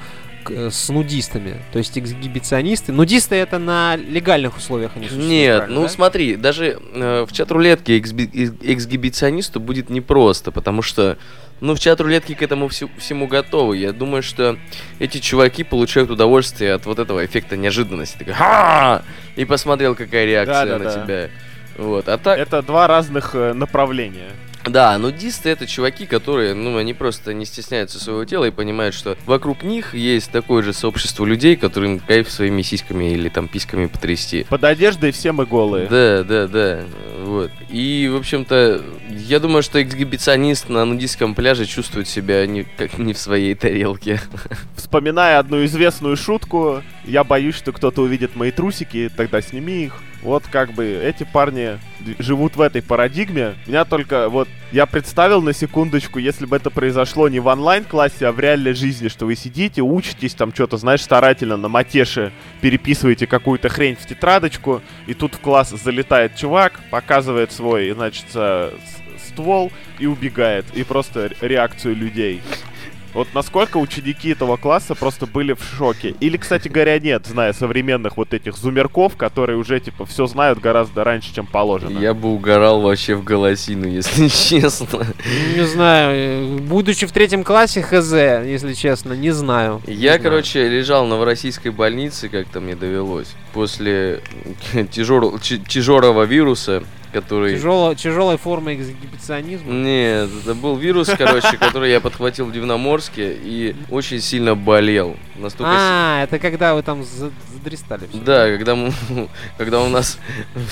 [0.49, 1.55] э, с нудистами?
[1.73, 2.93] То есть эксгибиционисты.
[2.93, 5.89] Нудисты это на легальных условиях они существуют, Нет, ну да?
[5.89, 11.17] смотри, даже э, в чат-рулетке эксби- экс- эксгибиционисту будет непросто, потому что,
[11.61, 13.77] ну, в чат-рулетке к этому всю- всему готовы.
[13.77, 14.57] Я думаю, что
[14.99, 18.19] эти чуваки получают удовольствие от вот этого эффекта неожиданности.
[18.19, 19.03] Такой, «Ха!»
[19.37, 21.05] И посмотрел, какая реакция на Да-да-да.
[21.05, 21.31] тебя.
[21.81, 24.31] Вот, а так, Это два разных э, направления.
[24.67, 29.17] да, нудисты это чуваки, которые, ну, они просто не стесняются своего тела и понимают, что
[29.25, 34.45] вокруг них есть такое же сообщество людей, которым кайф своими сиськами или там письками потрясти.
[34.51, 35.87] Под одеждой все мы голые.
[35.89, 36.81] Да, да, да.
[37.25, 37.51] Вот.
[37.71, 43.15] И, в общем-то, я думаю, что эксгибиционист на нудистском пляже чувствует себя не, как не
[43.15, 44.21] в своей тарелке.
[44.77, 49.95] Вспоминая одну известную шутку, я боюсь, что кто-то увидит мои трусики, тогда сними их.
[50.23, 51.79] Вот как бы эти парни
[52.19, 53.55] живут в этой парадигме.
[53.67, 58.33] Меня только вот я представил на секундочку, если бы это произошло не в онлайн-классе, а
[58.33, 63.69] в реальной жизни, что вы сидите, учитесь там что-то, знаешь, старательно на матеше переписываете какую-то
[63.71, 68.73] хрень в тетрадочку, и тут в класс залетает чувак, показывает свой, значит, э,
[69.27, 70.67] ствол и убегает.
[70.75, 72.43] И просто ре- реакцию людей.
[73.15, 76.15] Вот насколько ученики этого класса просто были в шоке.
[76.21, 81.03] Или, кстати говоря, нет, зная современных вот этих зумерков, которые уже, типа, все знают гораздо
[81.05, 81.99] раньше, чем положено.
[81.99, 85.07] Я бы угорал вообще в голосину, если честно.
[85.57, 89.83] Не знаю, э, будучи в третьем классе, хз, если честно, не знаю.
[89.87, 90.23] Не Я, знаю.
[90.23, 94.21] короче, лежал в новороссийской больнице, как-то мне довелось, после
[94.93, 97.55] тяжелого вируса, который...
[97.57, 99.73] Тяжело- тяжелой формы эксгибиционизма.
[99.73, 105.17] Нет, это был вирус, короче, который я подхватил в Дивноморске и очень сильно болел.
[105.37, 108.19] Настолько А, это когда вы там за- задристали всё.
[108.25, 108.93] Да, когда, мы,
[109.59, 110.19] когда у нас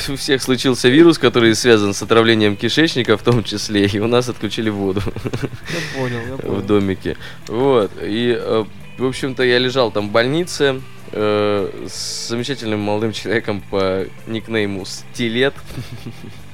[0.08, 4.28] у всех случился вирус, который связан с отравлением кишечника в том числе, и у нас
[4.28, 6.62] отключили воду Я понял, я в понял.
[6.62, 7.16] домике.
[7.46, 7.90] Вот.
[8.02, 8.64] И, э,
[8.98, 10.80] в общем-то, я лежал там в больнице
[11.12, 15.54] э, с замечательным молодым человеком по никнейму Стилет.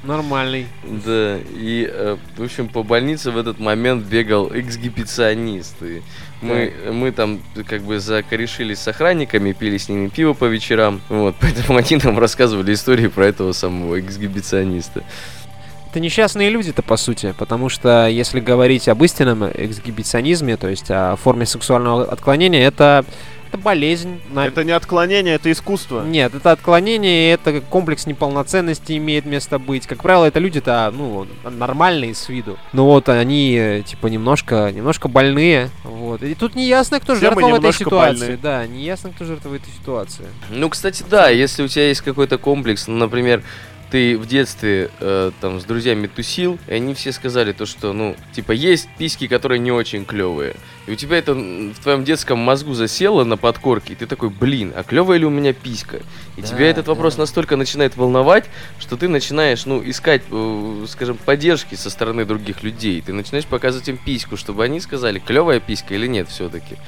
[0.04, 0.66] Нормальный.
[0.84, 5.82] Да, и, э, в общем, по больнице в этот момент бегал эксгибиционист.
[5.82, 6.02] И
[6.42, 11.00] мы, мы там как бы закорешились с охранниками, пили с ними пиво по вечерам.
[11.08, 15.02] Вот, поэтому они нам рассказывали истории про этого самого эксгибициониста.
[15.94, 21.14] Это несчастные люди-то, по сути, потому что если говорить об истинном эксгибиционизме, то есть о
[21.14, 23.04] форме сексуального отклонения, это,
[23.54, 24.20] это болезнь.
[24.30, 26.04] на- Это не отклонение, это искусство.
[26.04, 29.86] Нет, это отклонение, это комплекс неполноценности имеет место быть.
[29.86, 32.58] Как правило, это люди-то, ну, нормальные с виду.
[32.72, 35.70] Но вот они, типа, немножко, немножко больные.
[35.84, 36.22] Вот.
[36.22, 38.20] И тут не ясно, кто Все жертва в этой ситуации.
[38.26, 38.38] больны.
[38.42, 40.24] Да, не ясно, кто жертва в этой ситуации.
[40.50, 43.42] Ну, кстати, да, если у тебя есть какой-то комплекс, ну, например,
[43.94, 48.16] ты в детстве э, там с друзьями тусил, и они все сказали то, что, ну,
[48.32, 50.56] типа, есть письки, которые не очень клевые.
[50.88, 54.72] И у тебя это в твоем детском мозгу засело на подкорке, и ты такой, блин,
[54.74, 55.98] а клевая ли у меня писька?
[56.36, 57.20] И Да, тебя этот вопрос да.
[57.20, 58.46] настолько начинает волновать,
[58.80, 63.00] что ты начинаешь, ну, искать, э, скажем, поддержки со стороны других людей.
[63.00, 66.78] Ты начинаешь показывать им письку, чтобы они сказали, клевая писька или нет все-таки.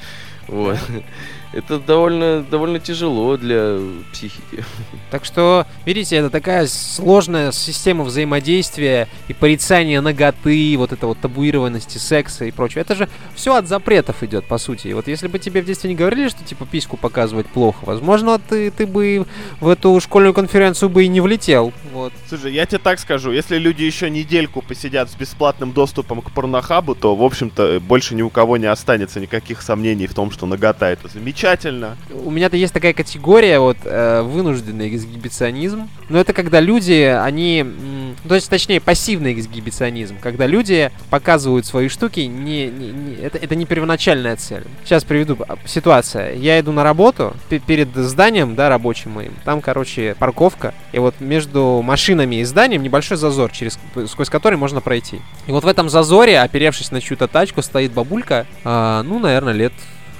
[0.47, 0.77] Вот.
[1.53, 3.79] Это довольно, довольно тяжело для
[4.11, 4.63] психики.
[5.09, 11.97] Так что, видите, это такая сложная система взаимодействия и порицания ноготы, вот это вот табуированности
[11.97, 12.81] секса и прочее.
[12.81, 14.89] Это же все от запретов идет, по сути.
[14.89, 18.37] И вот если бы тебе в детстве не говорили, что типа письку показывать плохо, возможно,
[18.37, 19.25] ты, ты бы
[19.61, 21.71] в эту школьную конференцию бы и не влетел.
[21.93, 22.11] Вот.
[22.27, 26.95] Слушай, я тебе так скажу, если люди еще недельку посидят с бесплатным доступом к порнохабу,
[26.95, 30.89] то, в общем-то, больше ни у кого не останется никаких сомнений в том, что нагота
[30.89, 31.97] это замечательно.
[32.23, 35.89] У меня-то есть такая категория, вот, э, вынужденный эксгибиционизм.
[36.09, 37.65] Но это когда люди, они...
[38.27, 40.17] То есть, точнее, пассивный эксгибиционизм.
[40.21, 44.63] Когда люди показывают свои штуки, не, не- не- это, это не первоначальная цель.
[44.85, 46.33] Сейчас приведу а, ситуация.
[46.35, 51.15] Я иду на работу, пе- перед зданием, да, рабочим моим, там, короче, парковка, и вот
[51.19, 55.19] между машинами и зданием небольшой зазор, через, сквозь который можно пройти.
[55.47, 59.73] И вот в этом зазоре, оперевшись на чью-то тачку, стоит бабулька, а, ну, наверное, лет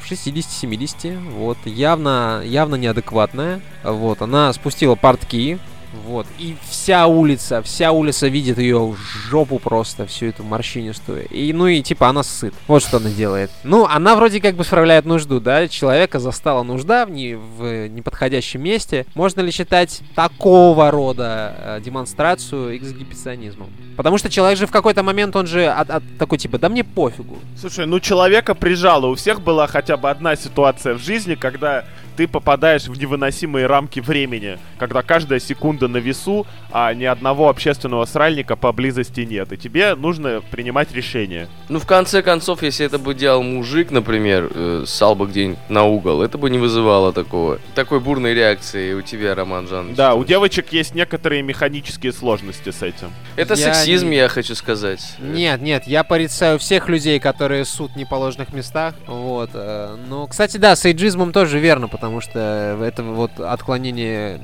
[0.10, 5.60] 60-70, вот, явно, явно неадекватная, вот, она спустила портки,
[6.06, 8.96] вот, и вся улица, вся улица видит ее
[9.30, 13.52] жопу просто, всю эту морщинистую, и, ну, и, типа, она сыт, вот что она делает.
[13.64, 18.62] Ну, она вроде как бы справляет нужду, да, человека застала нужда в, не, в неподходящем
[18.62, 23.70] месте, можно ли считать такого рода э, демонстрацию эксгибиционизмом?
[23.96, 26.84] Потому что человек же в какой-то момент, он же от- от такой, типа, да мне
[26.84, 29.08] пофигу, Слушай, ну человека прижало.
[29.08, 31.86] У всех была хотя бы одна ситуация в жизни, когда
[32.18, 38.06] ты попадаешь в невыносимые рамки времени, когда каждая секунда на весу, а ни одного общественного
[38.06, 39.52] сральника поблизости нет.
[39.54, 41.48] И тебе нужно принимать решение.
[41.70, 45.84] Ну, в конце концов, если это бы делал мужик, например, э, ссал бы где-нибудь на
[45.84, 49.96] угол, это бы не вызывало такого, такой бурной реакции у тебя, Роман Жанович.
[49.96, 53.12] Да, у девочек есть некоторые механические сложности с этим.
[53.36, 55.02] Это Я сексизм, не- я хочу сказать.
[55.20, 58.96] Нет, нет, я порицаю всех людей, которые суд в неположенных местах.
[59.06, 59.52] Вот.
[59.54, 64.40] э, Ну, кстати, да, с эйджизмом тоже верно, потому что это вот отклонение,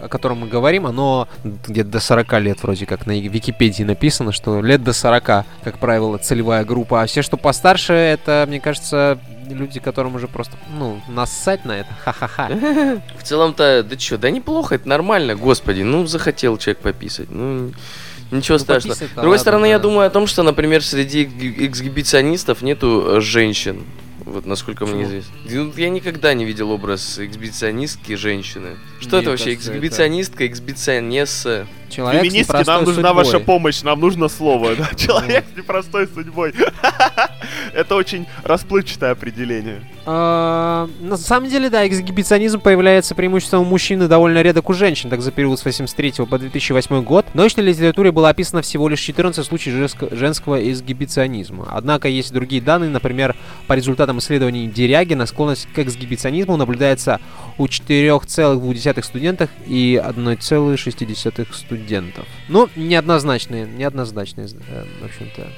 [0.00, 4.60] о котором мы говорим, оно где-то до 40 лет вроде как на Википедии написано, что
[4.60, 5.24] лет до 40,
[5.62, 7.02] как правило, целевая группа.
[7.02, 9.18] А все, что постарше, это, мне кажется,
[9.50, 11.88] люди, которым уже просто, ну, нассать на это.
[12.04, 12.48] Ха-ха-ха.
[13.18, 17.72] В целом-то, да чё, да неплохо, это нормально, господи, ну захотел человек пописать, ну
[18.30, 18.94] ничего Ну, страшного.
[18.96, 19.82] С другой ладно, стороны, я да.
[19.82, 23.84] думаю о том, что, например, среди экс- эксгибиционистов нету э, женщин.
[24.24, 25.08] Вот насколько мне Почему?
[25.20, 25.34] известно.
[25.50, 28.78] Ну, Я никогда не видел образ эксгибиционистки женщины.
[29.00, 29.44] Что Мне это вообще?
[29.46, 31.66] кажется, это- Эксгибиционистка, эксбиционесса?
[31.90, 33.24] Человек с Феминистки, нам непростой нужна судьбой.
[33.24, 34.76] ваша помощь, нам нужно слово.
[34.76, 34.88] да.
[34.96, 36.54] Человек с непростой судьбой.
[37.74, 39.86] Это очень расплывчатое определение.
[40.06, 45.08] А, На самом деле, да, эксгибиционизм появляется преимущественно у мужчин и довольно редок у женщин,
[45.10, 47.26] так за период с 83 по 2008 год.
[47.32, 51.68] В научной литературе было описано всего лишь 14 случаев женско- женского эксгибиционизма.
[51.70, 53.34] Однако есть другие данные, например,
[53.66, 57.20] по результатам исследований Дерягина склонность к эксгибиционизму наблюдается
[57.56, 62.26] у 4,2 студентов и 1,6 студентов.
[62.48, 65.48] Ну, неоднозначные, неоднозначные, э, в общем-то,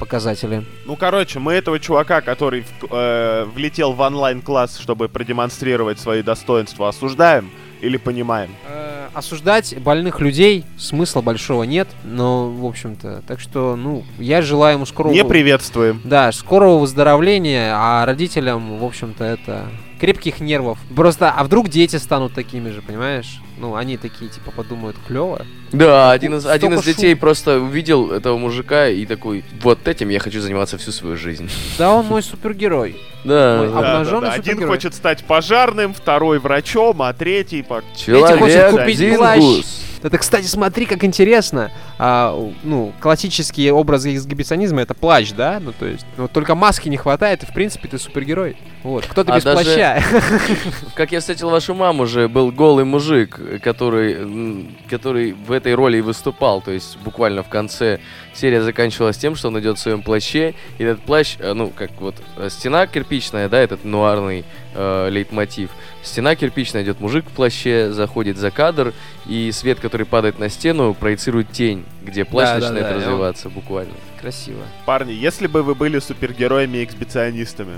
[0.00, 0.64] показатели.
[0.86, 7.50] Ну, короче, мы этого чувака, который э, влетел в онлайн-класс, чтобы продемонстрировать свои достоинства, осуждаем
[7.80, 8.50] или понимаем?
[8.66, 14.76] Э, осуждать больных людей смысла большого нет, но, в общем-то, так что, ну, я желаю
[14.76, 15.14] ему скорого...
[15.14, 16.00] Не приветствуем.
[16.02, 19.68] Да, скорого выздоровления, а родителям, в общем-то, это
[20.00, 20.78] крепких нервов.
[20.96, 23.40] Просто, а вдруг дети станут такими же, понимаешь?
[23.60, 25.44] Ну, они такие, типа, подумают, клево.
[25.70, 27.20] Да, один из, один из детей шума.
[27.20, 31.50] просто увидел этого мужика и такой, вот этим я хочу заниматься всю свою жизнь.
[31.78, 32.96] Да, он мой супергерой.
[33.22, 34.04] Да, Ой, да.
[34.04, 34.32] Да, да.
[34.32, 37.62] Один хочет стать пожарным, второй врачом, а третий.
[37.96, 39.40] Человек хочет купить плащ.
[39.40, 39.80] Дингус.
[40.02, 41.70] Это, кстати, смотри, как интересно.
[41.98, 45.60] А, ну, классические образы эксгибиционизма это плащ, да?
[45.60, 48.56] Ну, то есть, вот только маски не хватает, и, в принципе, ты супергерой.
[48.82, 50.02] Вот, кто-то А без даже- плаща.
[50.94, 56.00] Как я встретил вашу маму же, был голый мужик, который, который в этой роли и
[56.00, 56.60] выступал.
[56.60, 58.00] То есть буквально в конце
[58.34, 60.54] серия заканчивалась тем, что он идет в своем плаще.
[60.78, 65.70] И этот плащ, э, ну, как вот э, стена кирпичная, да, этот нуарный э, лейтмотив.
[66.02, 68.94] Стена кирпичная, идет мужик в плаще, заходит за кадр,
[69.26, 72.96] и свет, который падает на стену, проецирует тень, где плащ Да, да, начинает да, он-
[73.02, 73.92] развиваться буквально.
[74.20, 74.62] Красиво.
[74.84, 77.76] Парни, если бы вы были супергероями и эксбиционистами,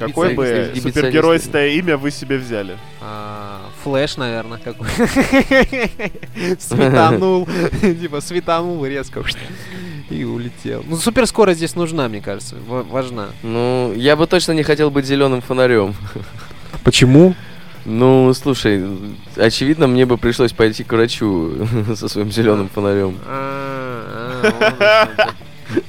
[0.00, 2.76] какое бы супергеройское имя вы себе взяли?
[3.02, 4.88] А, Флэш, наверное, какой.
[6.58, 7.46] Светанул.
[7.80, 9.22] Типа светанул резко.
[10.08, 10.84] И улетел.
[10.86, 12.56] Ну, суперскорость здесь нужна, мне кажется.
[12.66, 13.28] ва- Важна.
[13.42, 15.94] Ну, я бы точно не хотел быть зеленым фонарем.
[16.84, 17.34] Почему?
[17.84, 18.84] Ну, слушай,
[19.36, 23.18] очевидно, мне бы пришлось пойти к врачу со своим зеленым фонарем.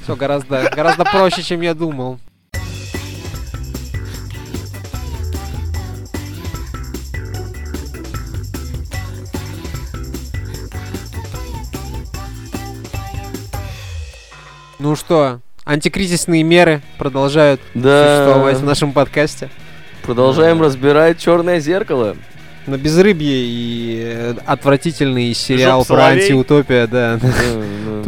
[0.08, 2.18] Все гораздо, гораздо проще, чем я думал.
[14.78, 18.16] Ну что, антикризисные меры продолжают да.
[18.16, 19.50] существовать в нашем подкасте.
[20.04, 20.64] Продолжаем да.
[20.64, 22.16] разбирать черное зеркало.
[22.66, 26.22] На безрыбье и отвратительный сериал Жук про соловей.
[26.22, 27.20] антиутопия, да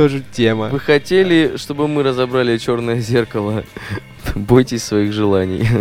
[0.00, 0.68] тоже тема.
[0.68, 3.64] Вы хотели, чтобы мы разобрали черное зеркало?
[4.34, 5.68] Бойтесь своих желаний.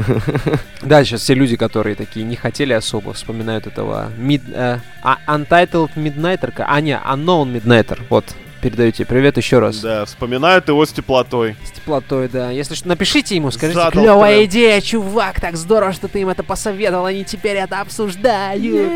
[0.82, 5.92] Да, сейчас все люди, которые такие не хотели особо, вспоминают этого Mid, э, а, Untitled
[5.96, 8.26] Midnighter, а не Unknown Midnighter, вот,
[8.60, 9.78] передаю тебе привет еще раз.
[9.80, 11.56] Да, вспоминают его с теплотой.
[11.66, 12.52] С теплотой, да.
[12.52, 14.52] Если что, напишите ему, скажите, Задал клевая тренд.
[14.52, 18.92] идея, чувак, так здорово, что ты им это посоветовал, они теперь это обсуждают.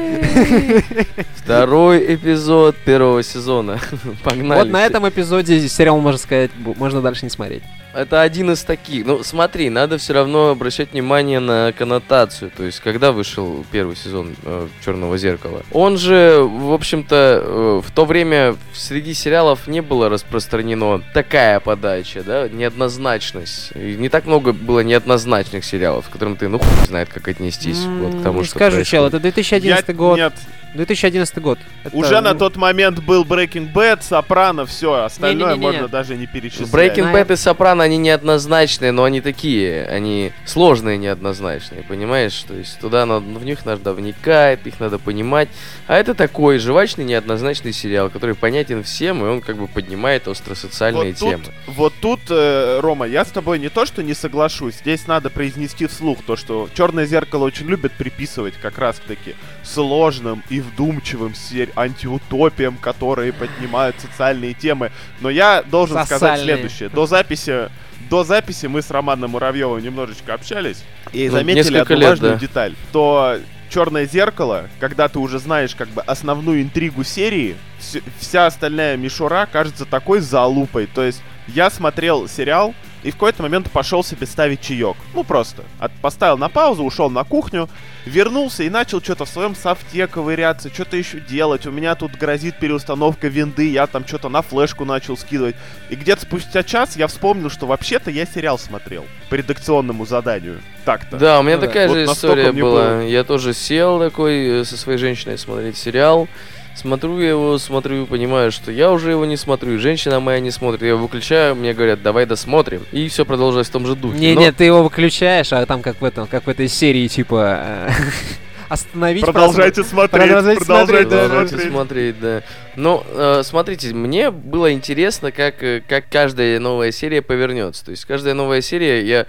[1.36, 3.80] Второй эпизод первого сезона.
[4.24, 4.60] Погнали.
[4.60, 7.64] Вот на этом эпизоде сериал, можно сказать, можно дальше не смотреть.
[7.94, 9.06] Это один из таких.
[9.06, 12.50] Ну, смотри, надо все равно обращать внимание на коннотацию.
[12.56, 15.62] То есть, когда вышел первый сезон э, Черного зеркала.
[15.72, 22.24] Он же, в общем-то, э, в то время среди сериалов не было распространено такая подача,
[22.24, 23.72] да, неоднозначность.
[23.76, 27.86] И не так много было неоднозначных сериалов, к которым ты, ну, хуй знает, как отнестись.
[27.86, 29.14] М, вот, к тому, не что скажу, чел, происходит.
[29.14, 30.18] это 2011 Я- год.
[30.18, 30.34] Нет,
[30.74, 31.60] 2011 год.
[31.84, 35.72] Это, уже на ну, тот момент был Breaking Bad, Сопрано, все, остальное Не-не-не-не.
[35.72, 36.70] можно даже не перечислять.
[36.70, 37.14] Breaking.
[37.14, 42.44] Bad и Сопрано, они неоднозначные, но они такие, они сложные неоднозначные, понимаешь?
[42.48, 45.50] То есть туда надо, в них надо вникать, их надо понимать.
[45.88, 51.12] А это такой жвачный неоднозначный сериал, который понятен всем, и он как бы поднимает остросоциальные
[51.12, 51.44] Вот тут, темы.
[51.68, 55.88] вот тут, э, Рома, я с тобой не то, что не соглашусь, здесь надо произнести
[55.88, 61.34] вслух то, что Черное зеркало очень любят приписывать как раз таки сложным и вдумчивым
[61.76, 64.92] антиутопиям, которые поднимают социальные темы.
[65.22, 66.46] Но я должен сказать Социальные.
[66.56, 66.90] следующее.
[66.90, 67.70] До записи,
[68.10, 72.40] до записи мы с Романом Муравьевым немножечко общались и Ну, заметили одну лет, важную да.
[72.40, 72.76] деталь.
[72.92, 73.38] То
[73.70, 79.48] Черное зеркало, когда ты уже знаешь как бы основную интригу серии, вс- вся остальная мишура
[79.52, 80.86] кажется такой залупой.
[80.86, 84.96] То есть я смотрел сериал и в какой-то момент пошел себе ставить чаек.
[85.14, 85.64] Ну просто.
[85.80, 87.70] От- поставил на паузу, ушел на кухню,
[88.06, 91.66] вернулся и начал что-то в своем софте ковыряться, что-то еще делать.
[91.66, 95.56] У меня тут грозит переустановка винды, я там что-то на флешку начал скидывать.
[95.90, 100.62] И где-то спустя час я вспомнил, что вообще-то я сериал смотрел по редакционному заданию.
[100.86, 101.18] Так-то.
[101.18, 101.68] Да, у меня Ну да.
[101.68, 102.72] такая Вот же настолько история была.
[102.96, 106.28] было- Я тоже сел такой э, со своей женщиной смотреть сериал.
[106.76, 110.50] Смотрю я его, смотрю, понимаю, что я уже его не смотрю, и женщина моя не
[110.52, 110.82] смотрит.
[110.82, 112.84] Я его выключаю, мне говорят, давай досмотрим.
[112.92, 114.18] И все продолжается в том же духе.
[114.18, 117.08] Не, Но- не, ты его выключаешь, а там как в этом, как в этой серии,
[117.08, 117.90] типа э,
[118.70, 119.24] остановить.
[119.24, 121.50] Продолжайте смотреть, Продолжайте продолжайте смотреть, да, смотреть.
[121.50, 122.42] Продолжайте смотреть, да.
[122.76, 127.86] Ну, э, смотрите, мне было интересно, как, э, как каждая новая серия повернется.
[127.86, 129.28] То есть каждая новая серия, я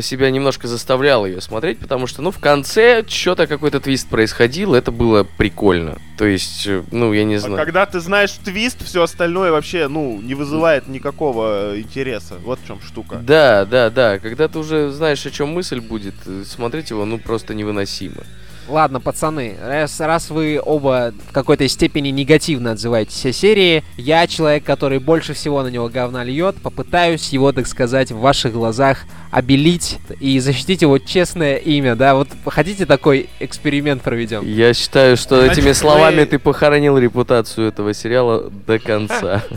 [0.00, 4.92] себя немножко заставлял ее смотреть, потому что, ну, в конце что-то какой-то твист происходил, это
[4.92, 5.98] было прикольно.
[6.16, 7.56] То есть, э, ну, я не А знаю.
[7.56, 12.34] когда ты знаешь твист, все остальное вообще, ну, не вызывает никакого э, интереса.
[12.44, 13.16] Вот в чем штука.
[13.16, 14.18] Да, да, да.
[14.20, 18.22] Когда ты уже знаешь, о чем мысль будет, э, смотреть его, ну, просто невыносимо.
[18.70, 24.62] Ладно, пацаны, раз, раз вы оба в какой-то степени негативно отзываетесь о серии, я человек,
[24.62, 28.98] который больше всего на него говна льет, попытаюсь его, так сказать, в ваших глазах
[29.32, 32.14] обелить и защитить его честное имя, да?
[32.14, 34.46] Вот хотите такой эксперимент проведем?
[34.46, 39.42] Я считаю, что Значит, этими словами мы- ты похоронил репутацию этого сериала до конца.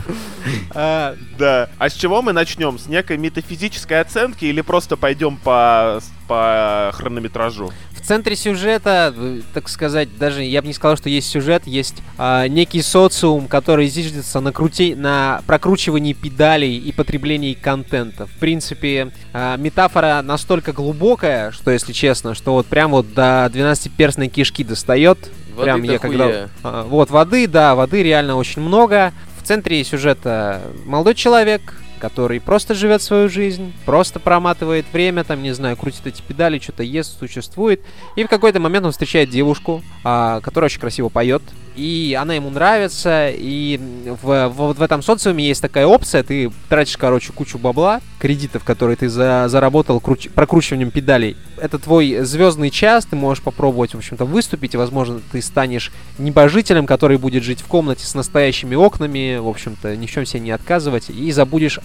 [0.74, 1.70] А, Да.
[1.78, 2.78] А с чего мы начнем?
[2.78, 7.72] С некой метафизической оценки или просто пойдем по, по хронометражу?
[7.92, 12.02] В центре сюжета, э, так сказать, даже я бы не сказал, что есть сюжет, есть
[12.18, 14.94] а, некий социум, который зиждется на, крути...
[14.94, 18.26] на прокручивании педалей и потреблении контента.
[18.26, 24.28] В принципе, а, метафора настолько глубокая, что, если честно, что вот прям вот до 12-перстной
[24.28, 25.30] кишки достает.
[25.54, 26.48] Воды прям я когда...
[26.62, 29.12] А, вот, воды, да, воды реально очень много.
[29.40, 31.74] В центре сюжета молодой человек,
[32.04, 36.82] который просто живет свою жизнь, просто проматывает время, там, не знаю, крутит эти педали, что-то
[36.82, 37.80] ест, существует.
[38.14, 41.42] И в какой-то момент он встречает девушку, а, которая очень красиво поет.
[41.76, 43.80] И она ему нравится, и
[44.22, 48.96] в, в- в этом социуме есть такая опция, ты тратишь, короче, кучу бабла, кредитов, которые
[48.96, 51.36] ты за- заработал круч- прокручиванием педалей.
[51.56, 56.86] Это твой звездный час, ты можешь попробовать, в общем-то, выступить, и, возможно, ты станешь небожителем,
[56.86, 60.50] который будет жить в комнате с настоящими окнами, в общем-то, ни в чем себе не
[60.52, 61.80] отказывать, и забудешь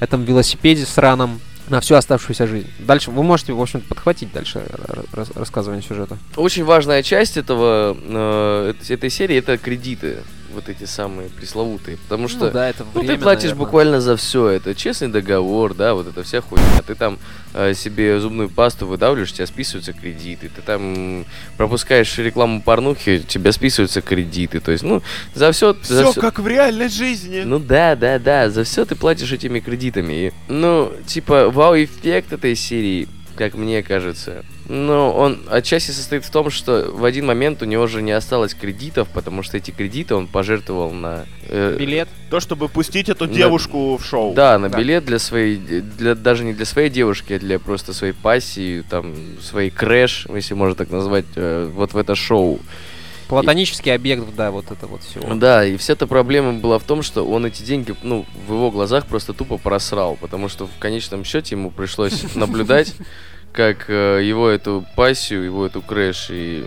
[0.00, 2.68] этом велосипеде сраном на всю оставшуюся жизнь.
[2.78, 4.62] Дальше вы можете, в общем-то, подхватить дальше
[5.12, 6.18] рас- рассказывание сюжета.
[6.36, 10.18] Очень важная часть этого, э, эт- этой серии это кредиты.
[10.54, 11.96] Вот эти самые пресловутые.
[11.98, 13.64] Потому что Ну да, это ну, время, ты платишь наверное.
[13.64, 14.48] буквально за все.
[14.48, 16.82] Это честный договор, да, вот это вся хуйня.
[16.86, 17.18] Ты там
[17.52, 20.48] э, себе зубную пасту выдавливаешь, у тебя списываются кредиты.
[20.48, 21.24] Ты там
[21.56, 24.60] пропускаешь рекламу порнухи, у тебя списываются кредиты.
[24.60, 25.02] То есть, ну,
[25.34, 25.74] за все...
[25.82, 27.42] Все как в реальной жизни.
[27.44, 30.12] Ну да, да, да, за все ты платишь этими кредитами.
[30.28, 36.50] И, ну, типа, вау-эффект этой серии, как мне кажется, ну, он отчасти состоит в том,
[36.50, 40.26] что в один момент у него же не осталось кредитов, потому что эти кредиты он
[40.26, 41.26] пожертвовал на...
[41.48, 42.08] э, Билет.
[42.30, 44.32] То, чтобы пустить эту На- девушку в шоу.
[44.34, 44.78] Да, на Да.
[44.78, 49.14] билет для своей, для, даже не для своей девушки, а для просто своей пассии, там,
[49.42, 52.58] своей crush, если можно так назвать, э, вот в это шоу.
[53.28, 55.20] Платонический объект, да, вот это вот все.
[55.34, 58.70] Да, и вся эта проблема была в том, что он эти деньги, ну, в его
[58.70, 62.94] глазах просто тупо просрал, потому что в конечном счете ему пришлось наблюдать,
[63.54, 66.64] как э, его эту пассию, его эту crush и...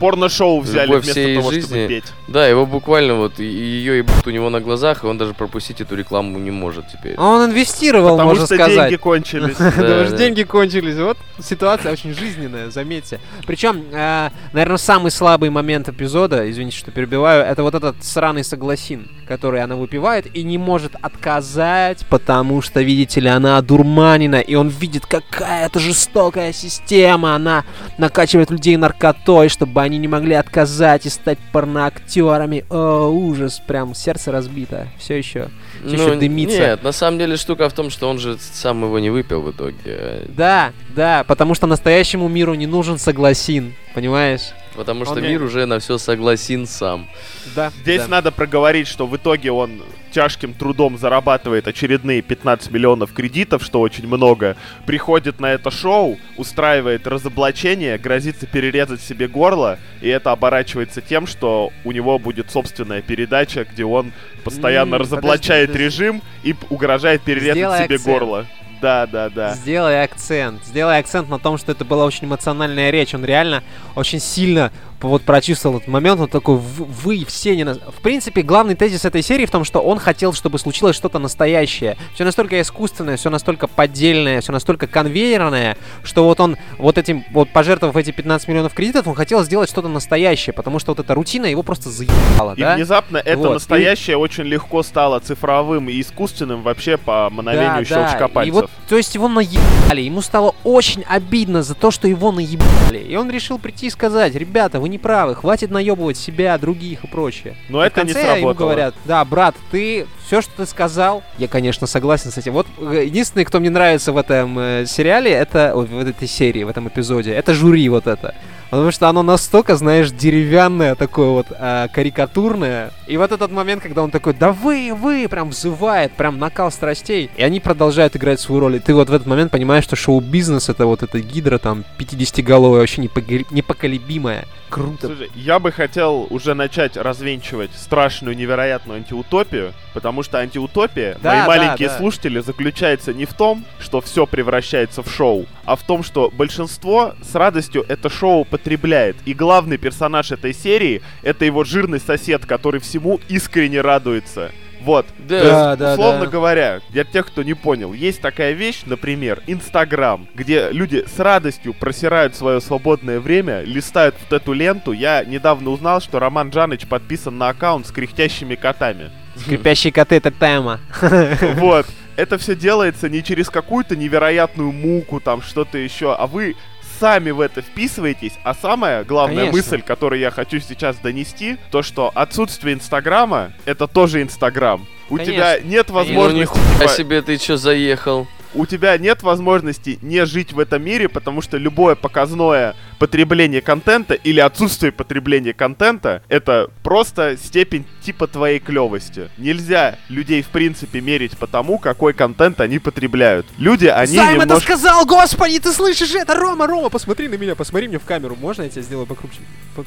[0.00, 1.68] Порно-шоу взяли Любовь вместо всей того, жизни.
[1.68, 2.04] чтобы петь.
[2.26, 5.94] Да, его буквально вот, ее ебут у него на глазах, и он даже пропустить эту
[5.94, 7.16] рекламу не может теперь.
[7.16, 8.76] Он инвестировал, Потому можно что сказать.
[8.76, 9.60] деньги кончились.
[9.60, 10.16] Уж да.
[10.16, 10.96] деньги кончились.
[10.96, 13.20] Вот ситуация очень жизненная, заметьте.
[13.46, 19.62] Причем, наверное, самый слабый момент эпизода, извините, что перебиваю, это вот этот сраный согласин, который
[19.62, 25.06] она выпивает и не может отказать, потому что, видите ли, она одурманена, и он видит,
[25.06, 27.34] какая это жестокая система.
[27.34, 27.64] Она
[27.98, 32.64] накачивает людей наркотой, чтобы они не могли отказать и стать порноактерами.
[32.70, 34.88] О, ужас, прям сердце разбито.
[34.98, 35.48] Все еще.
[35.86, 36.58] Всё ещё дымится.
[36.58, 39.42] Ну, Нет, на самом деле штука в том, что он же сам его не выпил
[39.42, 40.24] в итоге.
[40.28, 44.52] Да, да, потому что настоящему миру не нужен согласин, понимаешь?
[44.78, 47.08] Потому что Он- мир уже на все согласен сам.
[47.56, 47.72] Да.
[47.82, 48.08] Здесь да.
[48.08, 54.06] надо проговорить, что в итоге он тяжким трудом зарабатывает очередные 15 миллионов кредитов, что очень
[54.06, 54.56] много,
[54.86, 61.72] приходит на это шоу, устраивает разоблачение, грозится перерезать себе горло, и это оборачивается тем, что
[61.84, 64.12] у него будет собственная передача, где он
[64.44, 66.04] постоянно М, разоблачает подожди, подожди.
[66.04, 68.02] режим и угрожает перерезать Сделай себе акцент.
[68.18, 68.46] горло.
[68.80, 69.54] Да, да, да.
[69.54, 70.64] Сделай акцент.
[70.64, 73.14] Сделай акцент на том, что это была очень эмоциональная речь.
[73.14, 73.62] Он реально
[73.96, 74.70] очень сильно
[75.00, 76.20] вот прочувствовал этот момент.
[76.20, 77.64] Он такой, «В- вы все не...
[77.64, 77.78] нас-».
[77.78, 81.96] В принципе, главный тезис этой серии в том, что он хотел, чтобы случилось что-то настоящее.
[82.14, 87.50] Все настолько искусственное, все настолько поддельное, все настолько конвейерное, что вот он вот этим, вот
[87.50, 91.46] пожертвовав эти 15 миллионов кредитов, он хотел сделать что-то настоящее, потому что вот эта рутина
[91.46, 92.74] его просто заебала, И да?
[92.76, 98.26] внезапно это Вот, и- настоящее очень легко стало цифровым и искусственным вообще по мановению щелчка
[98.26, 98.54] И пальцев.
[98.54, 100.00] вот, то есть его наебали.
[100.00, 102.98] Ему стало очень обидно за то, что его наебали.
[102.98, 107.06] И он решил прийти и сказать, ребята, вы не правы, хватит наебывать себя, других и
[107.06, 107.54] прочее.
[107.68, 108.54] Но И это в не конце ему сработало.
[108.66, 112.52] говорят, да, брат, ты все, что ты сказал, я, конечно, согласен с этим.
[112.52, 116.64] Вот э, единственный, кто мне нравится в этом э, сериале, это ой, в этой серии,
[116.64, 118.34] в этом эпизоде, это жюри вот это.
[118.70, 122.90] Потому что оно настолько, знаешь, деревянное, такое вот а, карикатурное.
[123.06, 127.30] И вот этот момент, когда он такой, да вы, вы, прям взывает, прям накал страстей.
[127.36, 128.76] И они продолжают играть свою роль.
[128.76, 132.80] И ты вот в этот момент понимаешь, что шоу-бизнес это вот эта гидра там 50-головая,
[132.80, 134.44] вообще непоколебимая.
[134.68, 135.06] Круто.
[135.06, 141.40] Слушай, я бы хотел уже начать развенчивать страшную, невероятную антиутопию, потому что антиутопия, Да, мои
[141.40, 141.98] да, маленькие да.
[141.98, 147.14] слушатели, заключается не в том, что все превращается в шоу, а в том, что большинство
[147.22, 149.16] с радостью это шоу потребляет.
[149.24, 154.50] И главный персонаж этой серии— это его жирный сосед, который всему искренне радуется.
[154.80, 155.06] Вот.
[155.18, 155.40] Да.
[155.40, 156.30] То есть, да, условно да.
[156.30, 161.74] говоря, для тех, кто не понял, есть такая вещь, например, Инстаграм, где люди с радостью
[161.74, 164.92] просирают свое свободное время, листают вот эту ленту.
[164.92, 169.10] Я недавно узнал, что Роман Джаныч подписан на аккаунт с кряхтящими котами.
[169.40, 170.80] Скрипящие коты это тема.
[171.54, 171.86] Вот.
[172.16, 176.56] Это все делается не через какую-то невероятную муку, там что-то еще, а вы
[176.98, 179.56] сами в это вписываетесь, а самая главная Конечно.
[179.56, 184.84] мысль, которую я хочу сейчас донести, то что отсутствие Инстаграма— это тоже Инстаграм.
[185.08, 185.32] У Конечно.
[185.32, 185.86] тебя нет.
[185.88, 186.40] Ну возможности...
[186.58, 188.26] нихуя типа, себе ты чё заехал?
[188.54, 194.14] у тебя нет возможности не жить в этом мире, потому что любое показное потребление контента
[194.14, 199.30] или отсутствие потребления контента это просто степень типа твоей клевости.
[199.38, 203.46] Нельзя людей в принципе мерить по тому, какой контент они потребляют.
[203.58, 204.76] Люди, они Займ это немножко...
[204.76, 206.34] сказал, господи, ты слышишь это?
[206.34, 208.36] Рома, Рома, посмотри на меня, посмотри мне в камеру.
[208.40, 209.38] Можно я тебя сделаю покрупче?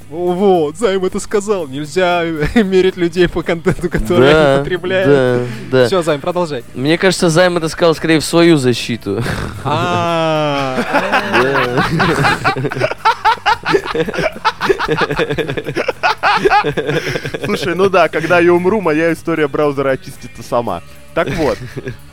[0.09, 1.67] Вот, Займ это сказал.
[1.67, 2.23] Нельзя
[2.55, 5.09] мерить людей по контенту, который они Да, потребляют.
[5.09, 5.87] да, да.
[5.87, 6.63] Все, Займ, продолжай.
[6.73, 9.23] Мне кажется, Займ это сказал скорее в свою защиту.
[9.63, 10.77] А.
[17.45, 20.81] Слушай, ну да, когда я умру, моя история браузера очистится сама.
[21.13, 21.57] Так вот,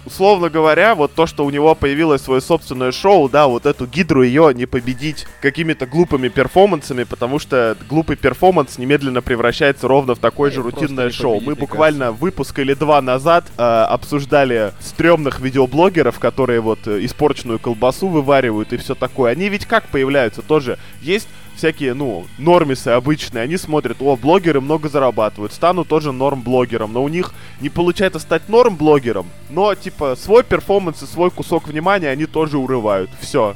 [0.05, 4.25] условно говоря, вот то, что у него появилось свое собственное шоу, да, вот эту гидру
[4.25, 10.51] ее не победить какими-то глупыми перформансами, потому что глупый перформанс немедленно превращается ровно в такое
[10.51, 11.41] же рутинное шоу.
[11.41, 18.09] Мы буквально выпуск или два назад э, обсуждали стрёмных видеоблогеров, которые вот э, испорченную колбасу
[18.09, 19.31] вываривают и все такое.
[19.31, 20.77] Они ведь как появляются тоже?
[21.03, 21.29] Есть
[21.59, 27.09] всякие, ну, нормисы обычные, они смотрят, о, блогеры много зарабатывают, стану тоже норм-блогером, но у
[27.09, 32.57] них не получается стать норм-блогером, но, типа, свой перформанс и свой кусок внимания они тоже
[32.59, 33.55] урывают, все.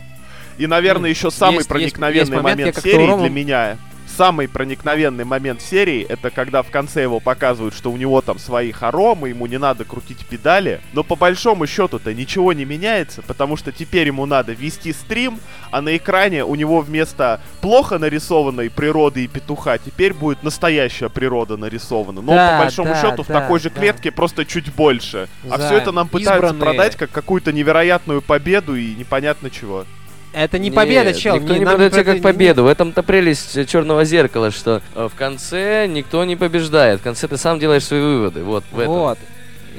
[0.59, 3.21] И, наверное, еще самый есть- есть- проникновенный есть момент, я момент как-то серии у Ромы-
[3.21, 3.79] для меня
[4.17, 8.71] самый проникновенный момент серии, это когда в конце его показывают, что у него там свои
[8.73, 13.73] хоромы, ему не надо крутить педали, но по большому счету-то ничего не меняется, потому что
[13.73, 15.39] теперь ему надо вести стрим,
[15.71, 21.57] а на экране у него вместо плохо нарисованной природы и петуха теперь будет настоящая природа
[21.57, 22.21] нарисована.
[22.21, 23.81] Но Да, по большому да, счету в да, такой же да.
[23.81, 25.29] клетке, просто чуть больше.
[25.51, 29.85] А За все это нам пытаются избранные- продать как какую-то невероятную победу и непонятно чего.
[30.33, 31.37] Это не победа, Нет, чел.
[31.37, 32.65] Никто не- не подает тебе как не- победу.
[32.65, 37.01] В этом-то прелесть черного зеркала, что э, в конце никто не побеждает.
[37.01, 38.43] В конце ты сам делаешь свои выводы.
[38.43, 38.93] Вот в этом.
[38.95, 39.19] Вот.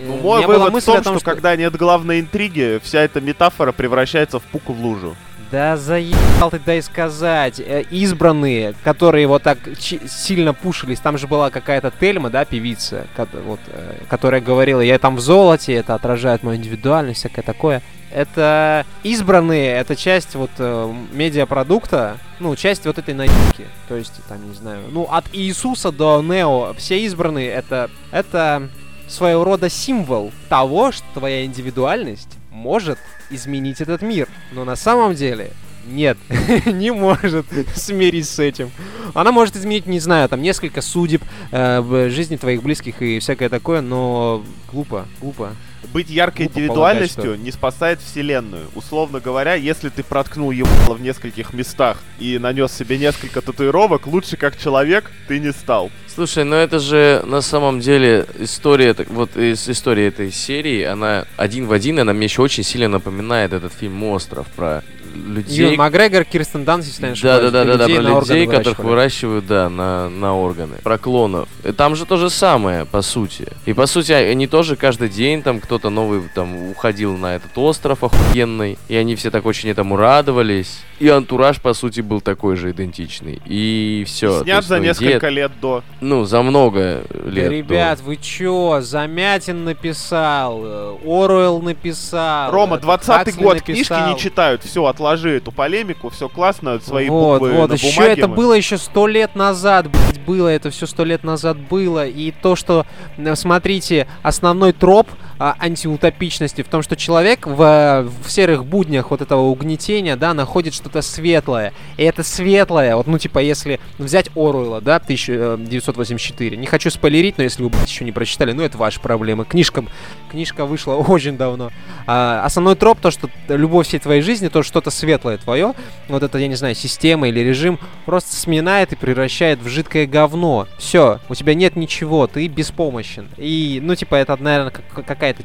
[0.05, 3.21] Ну, Э, мой вывод в том, о том, что, когда нет главной интриги, вся эта
[3.21, 5.15] метафора превращается в пуку в лужу.
[5.53, 7.59] Да заебал ты дай сказать.
[7.59, 10.99] Э, Избранные, которые вот так сильно пушились.
[10.99, 13.05] Там же была какая-то Тельма, да, певица,
[13.45, 17.83] вот, э, которая говорила, я там в золоте, это отражает мою индивидуальность, всякое такое.
[18.11, 23.67] Это избранные, это часть вот э, медиапродукта, ну, часть вот этой наебки.
[23.87, 28.69] То есть, там, не знаю, ну, от Иисуса до Нео, все избранные, это, это
[29.07, 32.99] своего рода символ того, что твоя индивидуальность может
[33.29, 34.29] изменить этот мир.
[34.51, 35.51] Но на самом деле
[35.85, 36.17] нет,
[36.65, 37.45] не может
[37.75, 38.71] смирись с этим.
[39.13, 43.49] Она может изменить, не знаю, там несколько судеб э, в жизни твоих близких и всякое
[43.49, 45.55] такое, но глупо, глупо.
[45.91, 48.67] Быть яркой Глупо индивидуальностью полагать, не спасает вселенную.
[48.73, 54.37] Условно говоря, если ты проткнул ебало в нескольких местах и нанес себе несколько татуировок, лучше
[54.37, 55.91] как человек ты не стал.
[56.15, 61.65] Слушай, ну это же на самом деле история, вот из истории этой серии, она один
[61.65, 64.83] в один, она мне еще очень сильно напоминает этот фильм «Остров» про
[65.15, 68.79] людей, Юн Макгрегор, Кирстен Данст, если не Да, да, да, да, да, про людей, которых
[68.79, 70.75] выращивают, да, на, на органы.
[70.83, 71.47] Про клонов.
[71.63, 73.47] И там же то же самое, по сути.
[73.65, 78.03] И по сути, они тоже каждый день там кто-то новый там уходил на этот остров
[78.03, 78.77] охуенный.
[78.87, 80.81] И они все так очень этому радовались.
[81.03, 83.41] И антураж, по сути, был такой же идентичный.
[83.45, 84.39] И все.
[84.39, 85.83] И снят за несколько лет до.
[85.99, 87.49] Ну, за много Да, лет.
[87.49, 87.53] до.
[87.55, 88.79] ребят, вы чё?
[88.79, 92.51] Замятин написал, э, Оруэлл написал.
[92.53, 94.13] Рома, этот 20 Хаксли год, книжки написал.
[94.13, 94.63] не читают.
[94.63, 98.35] Все, отложи эту полемику, все классно, свои вот, буквы вот, на еще бумаге это мы-
[98.37, 102.07] было еще сто лет назад, блядь, было, это все сто лет назад было.
[102.07, 102.85] И то, что,
[103.17, 109.21] э, смотрите, основной троп а, антиутопичности в том, что человек в, в серых буднях вот
[109.21, 111.73] этого угнетения, да, находит что-то светлое.
[111.97, 117.43] И это светлое, вот, ну, типа, если взять Оруэлла, да, 1984, не хочу спойлерить, но
[117.43, 119.45] если вы, еще не прочитали, ну, это ваши проблемы.
[119.45, 119.85] Книжка,
[120.29, 121.71] книжка вышла очень давно.
[122.05, 125.75] А, основной троп, то, что любовь всей твоей жизни, то, что что-то светлое твое,
[126.07, 130.67] вот это, я не знаю, система или режим, просто сминает и превращает в жидкое говно.
[130.79, 133.27] Все, у тебя нет ничего, ты беспомощен.
[133.37, 135.43] И, ну, типа, это, наверное, как- какая-то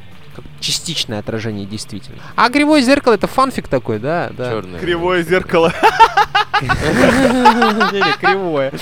[0.60, 2.18] частичное отражение действительно.
[2.36, 4.50] А кривое зеркало это фанфик такой, да, да.
[4.50, 4.80] Чёрное.
[4.80, 5.72] Кривое зеркало.
[6.60, 8.72] Не-не, кривое.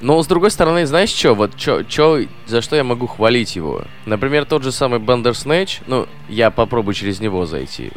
[0.00, 3.82] Но с другой стороны, знаешь что, вот чё, чё, за что я могу хвалить его?
[4.06, 7.90] Например, тот же самый Бандерснэч, ну, я попробую через него зайти.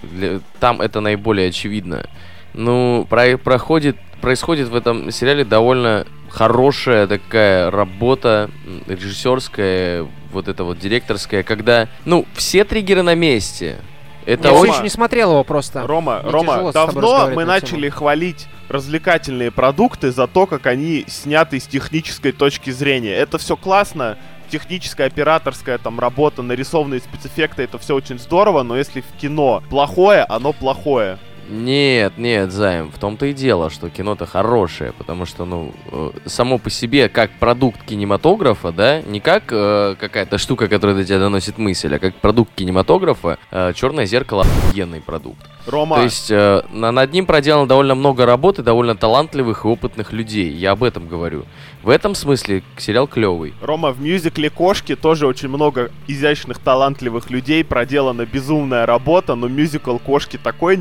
[0.60, 2.08] Там это наиболее очевидно.
[2.54, 6.08] Ну, про- проходит, происходит в этом сериале довольно
[6.38, 8.50] хорошая такая работа
[8.88, 13.78] режиссерская, вот эта вот директорская, когда, ну, все триггеры на месте.
[14.26, 15.88] Это Я очень- еще не смотрел его просто.
[15.88, 17.46] Рома, Мне Рома, давно мы на тему.
[17.46, 23.14] начали хвалить развлекательные продукты за то, как они сняты с технической точки зрения.
[23.16, 24.18] Это все классно,
[24.50, 30.24] техническая, операторская там работа, нарисованные спецэффекты, это все очень здорово, но если в кино плохое,
[30.24, 31.18] оно плохое.
[31.50, 36.58] Нет, нет, Займ, в том-то и дело, что кино-то хорошее, потому что, ну, э, само
[36.58, 41.58] по себе, как продукт кинематографа, да, не как э, какая-то штука, которая до тебя доносит
[41.58, 43.38] мысль, а как продукт кинематографа,
[43.76, 45.40] Черное зеркало охуенный продукт.
[45.68, 50.14] Рома, То есть э, на- над ним проделано довольно много работы, довольно талантливых и опытных
[50.14, 51.46] людей, я об этом говорю.
[51.84, 53.54] В этом смысле сериал клевый.
[53.62, 59.98] Рома, в мюзикле «Кошки» тоже очень много изящных, талантливых людей, проделана безумная работа, но мюзикл
[59.98, 60.76] «Кошки» такое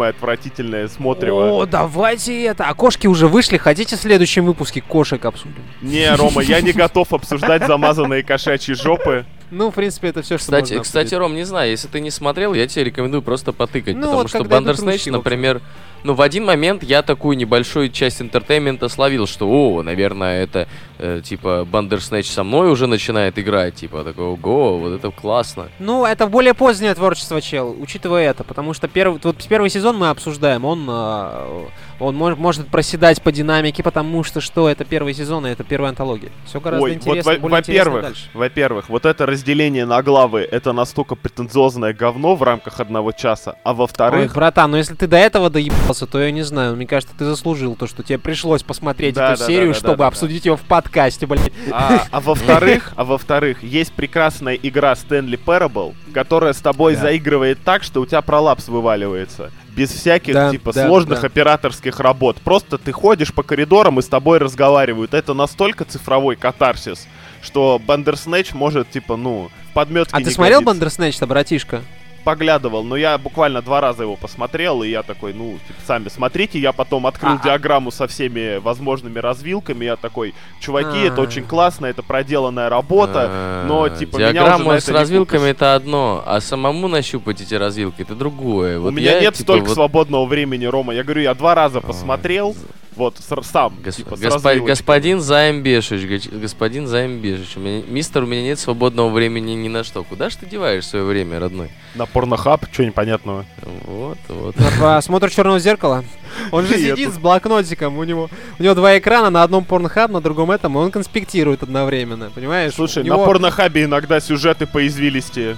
[0.00, 1.62] невыносимое, отвратительное, смотрево.
[1.62, 2.64] О, давайте это.
[2.64, 3.56] А кошки уже вышли.
[3.56, 5.62] Хотите в следующем выпуске кошек обсудим?
[5.82, 9.24] Не, Рома, я не готов обсуждать замазанные кошачьи жопы.
[9.50, 11.14] Ну, в принципе, это все, что Кстати, можно кстати.
[11.14, 14.28] Ром, не знаю, если ты не смотрел, я тебе рекомендую просто потыкать, Ну, потому вот
[14.28, 15.12] что общем.
[15.14, 15.60] например,
[16.04, 20.68] ну, в один момент я такую небольшую часть entertainment а словил, что, о, наверное, это,
[21.00, 25.68] э, типа, Bandersnatch со мной уже начинает играть, типа, такой, ого, вот это классно.
[25.78, 30.10] Ну, это более позднее творчество, чел, учитывая это, потому что первый, вот первый сезон мы
[30.10, 31.64] обсуждаем, он, э,
[31.98, 35.90] он мож- может проседать по динамике, потому что что, это первый сезон, и это первая
[35.90, 36.30] антология.
[36.46, 38.28] Все гораздо Ой, вот, интереснее, во- интересно во-первых, дальше.
[38.34, 43.70] во-первых, вот это разделение на главы, это настолько претенциозное говно в рамках одного часа, а
[43.70, 47.14] Ой, во-вторых, братан, ну если ты до этого доебался, то я не знаю, мне кажется,
[47.18, 50.04] ты заслужил то, что тебе пришлось посмотреть Да, эту да, серию, да, да, чтобы да,
[50.04, 50.08] да.
[50.08, 50.89] обсудить ее в подкасте,
[51.26, 51.52] блядь.
[51.70, 57.02] а, а во-вторых, а во-вторых, есть прекрасная игра Stanley Parable, которая с тобой Да.
[57.02, 59.50] заигрывает так, что у тебя пролапс вываливается.
[59.76, 61.26] Без всяких, Да, типа, да, сложных да.
[61.28, 62.38] операторских работ.
[62.42, 65.14] Просто ты ходишь по коридорам и с тобой разговаривают.
[65.14, 67.06] Это настолько цифровой катарсис,
[67.40, 70.60] что Бандерснэч может, типа, ну, в подметке А ты смотрел.
[70.62, 71.82] Бандерснэч-то, братишка?
[72.24, 76.58] Поглядывал, но я буквально два раза его посмотрел, и я такой, ну, типа, сами смотрите,
[76.58, 81.24] я потом открыл А, а- диаграмму со всеми возможными развилками, я такой, чуваки, это А.
[81.24, 86.22] очень классно, это проделанная работа, А, но, типа, меня уже Диаграмма с развилками это одно,
[86.26, 88.78] а самому нащупать эти развилки это другое.
[88.78, 91.54] У Вот меня я, нет типа, столько вот- свободного времени, Рома, я говорю, я два
[91.54, 92.54] раза посмотрел,
[92.96, 98.24] вот, с- сам, Гос- типа, с госпо- господин Заембешич, гоч- господин Заембешич, у меня, мистер,
[98.24, 100.02] у меня нет свободного времени ни на что.
[100.04, 101.70] Куда ж ты деваешь свое время, родной?
[101.94, 103.44] На порнохаб, что непонятного.
[103.86, 104.54] Вот, вот.
[104.78, 106.04] Просмотр черного зеркала.
[106.52, 110.20] Он же сидит с блокнотиком, у него, у него два экрана, на одном порнхаб, на
[110.20, 112.74] другом этом, и он конспектирует одновременно, понимаешь?
[112.74, 115.56] Слушай, на порнохабе иногда сюжеты по извилисти